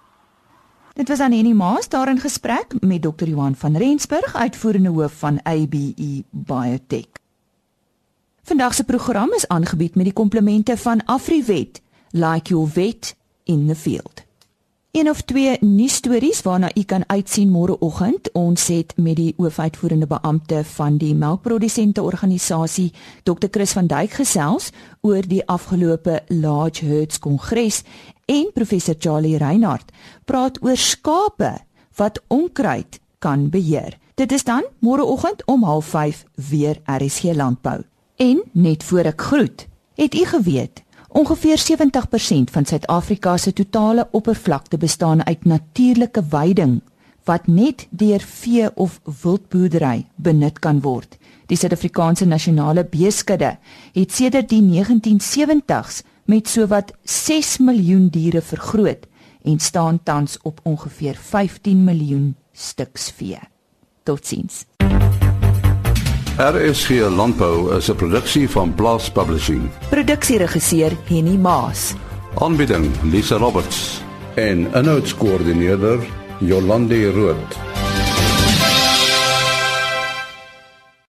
Dit 0.95 1.07
was 1.07 1.17
Henny 1.19 1.51
Maas 1.51 1.89
daar 1.89 2.09
in 2.09 2.19
gesprek 2.19 2.75
met 2.79 3.01
Dr. 3.01 3.27
Johan 3.27 3.55
van 3.55 3.77
Rensburg, 3.77 4.35
uitvoerende 4.35 4.89
hoof 4.89 5.13
van 5.13 5.39
ABE 5.43 6.23
Biotech. 6.29 7.11
Vandag 8.43 8.73
se 8.73 8.83
program 8.83 9.33
is 9.33 9.47
aangebied 9.47 9.95
met 9.95 10.03
die 10.03 10.13
komplemente 10.13 10.77
van 10.77 11.05
Afriwet, 11.05 11.81
like 12.09 12.49
your 12.49 12.67
vet 12.67 13.15
in 13.43 13.67
the 13.67 13.75
field. 13.75 14.23
Een 14.95 15.09
of 15.09 15.21
twee 15.21 15.57
nuusstories 15.59 16.41
waarna 16.41 16.69
u 16.75 16.83
kan 16.83 17.03
uitsien 17.07 17.49
môreoggend. 17.49 18.31
Ons 18.31 18.67
het 18.67 18.93
met 18.95 19.15
die 19.15 19.33
hoofuitvoerende 19.37 20.07
beampte 20.07 20.63
van 20.63 20.97
die 20.97 21.15
melkprodusente 21.15 22.01
organisasie, 22.01 22.93
Dr. 23.23 23.47
Chris 23.51 23.71
van 23.71 23.87
Duyk 23.87 24.11
gesels 24.11 24.69
oor 25.01 25.27
die 25.27 25.43
afgelope 25.47 26.21
Large 26.27 26.85
Herds 26.85 27.19
Kongres 27.19 27.83
en 28.25 28.49
professor 28.53 28.95
Charlie 28.99 29.37
Reinhardt 29.37 29.91
praat 30.25 30.57
oor 30.63 30.77
skape 30.77 31.51
wat 31.95 32.21
onkruid 32.27 32.99
kan 33.19 33.49
beheer. 33.49 33.97
Dit 34.15 34.31
is 34.31 34.43
dan 34.43 34.63
môreoggend 34.79 35.45
om 35.45 35.65
05:30 35.81 36.23
weer 36.49 36.81
RSG 36.85 37.35
Landbou. 37.35 37.83
En 38.15 38.43
net 38.51 38.83
voor 38.83 39.05
ek 39.05 39.21
groet, 39.21 39.67
het 39.95 40.15
u 40.15 40.25
geweet 40.25 40.83
ongeveer 41.09 41.57
70% 41.57 42.51
van 42.51 42.65
Suid-Afrika 42.65 43.37
se 43.37 43.53
totale 43.53 44.07
oppervlakte 44.11 44.77
bestaan 44.77 45.25
uit 45.25 45.45
natuurlike 45.45 46.23
weiding 46.29 46.81
wat 47.23 47.47
net 47.47 47.87
deur 47.89 48.19
vee 48.19 48.69
of 48.75 48.99
wildboerdery 49.21 50.05
benut 50.15 50.59
kan 50.59 50.81
word. 50.81 51.17
Die 51.45 51.57
Suid-Afrikaanse 51.57 52.25
nasionale 52.25 52.85
beeskudde 52.85 53.57
het 53.93 54.11
sedert 54.11 54.49
die 54.49 54.61
1970s 54.61 56.03
met 56.25 56.49
sowat 56.49 56.93
6 57.03 57.57
miljoen 57.57 58.07
diere 58.09 58.41
vergroot 58.41 59.05
en 59.43 59.59
staan 59.59 59.99
tans 60.03 60.37
op 60.41 60.59
ongeveer 60.63 61.15
15 61.21 61.83
miljoen 61.83 62.35
stuks 62.51 63.11
vee. 63.15 63.39
Totsiens. 64.03 64.65
RSG 66.37 66.89
Landbou 66.89 67.75
is 67.75 67.89
'n 67.89 67.95
produksie 67.95 68.49
van 68.49 68.73
Blast 68.73 69.13
Publishing. 69.13 69.69
Produksieregisseur 69.89 70.91
Henny 71.07 71.37
Maas. 71.37 71.93
Aanbieding 72.35 72.91
Lisa 73.03 73.37
Roberts 73.37 74.01
en 74.35 74.67
'n 74.73 74.83
notas 74.85 75.15
koördineerder 75.15 75.99
Jolande 76.39 77.11
Rooi. 77.11 77.35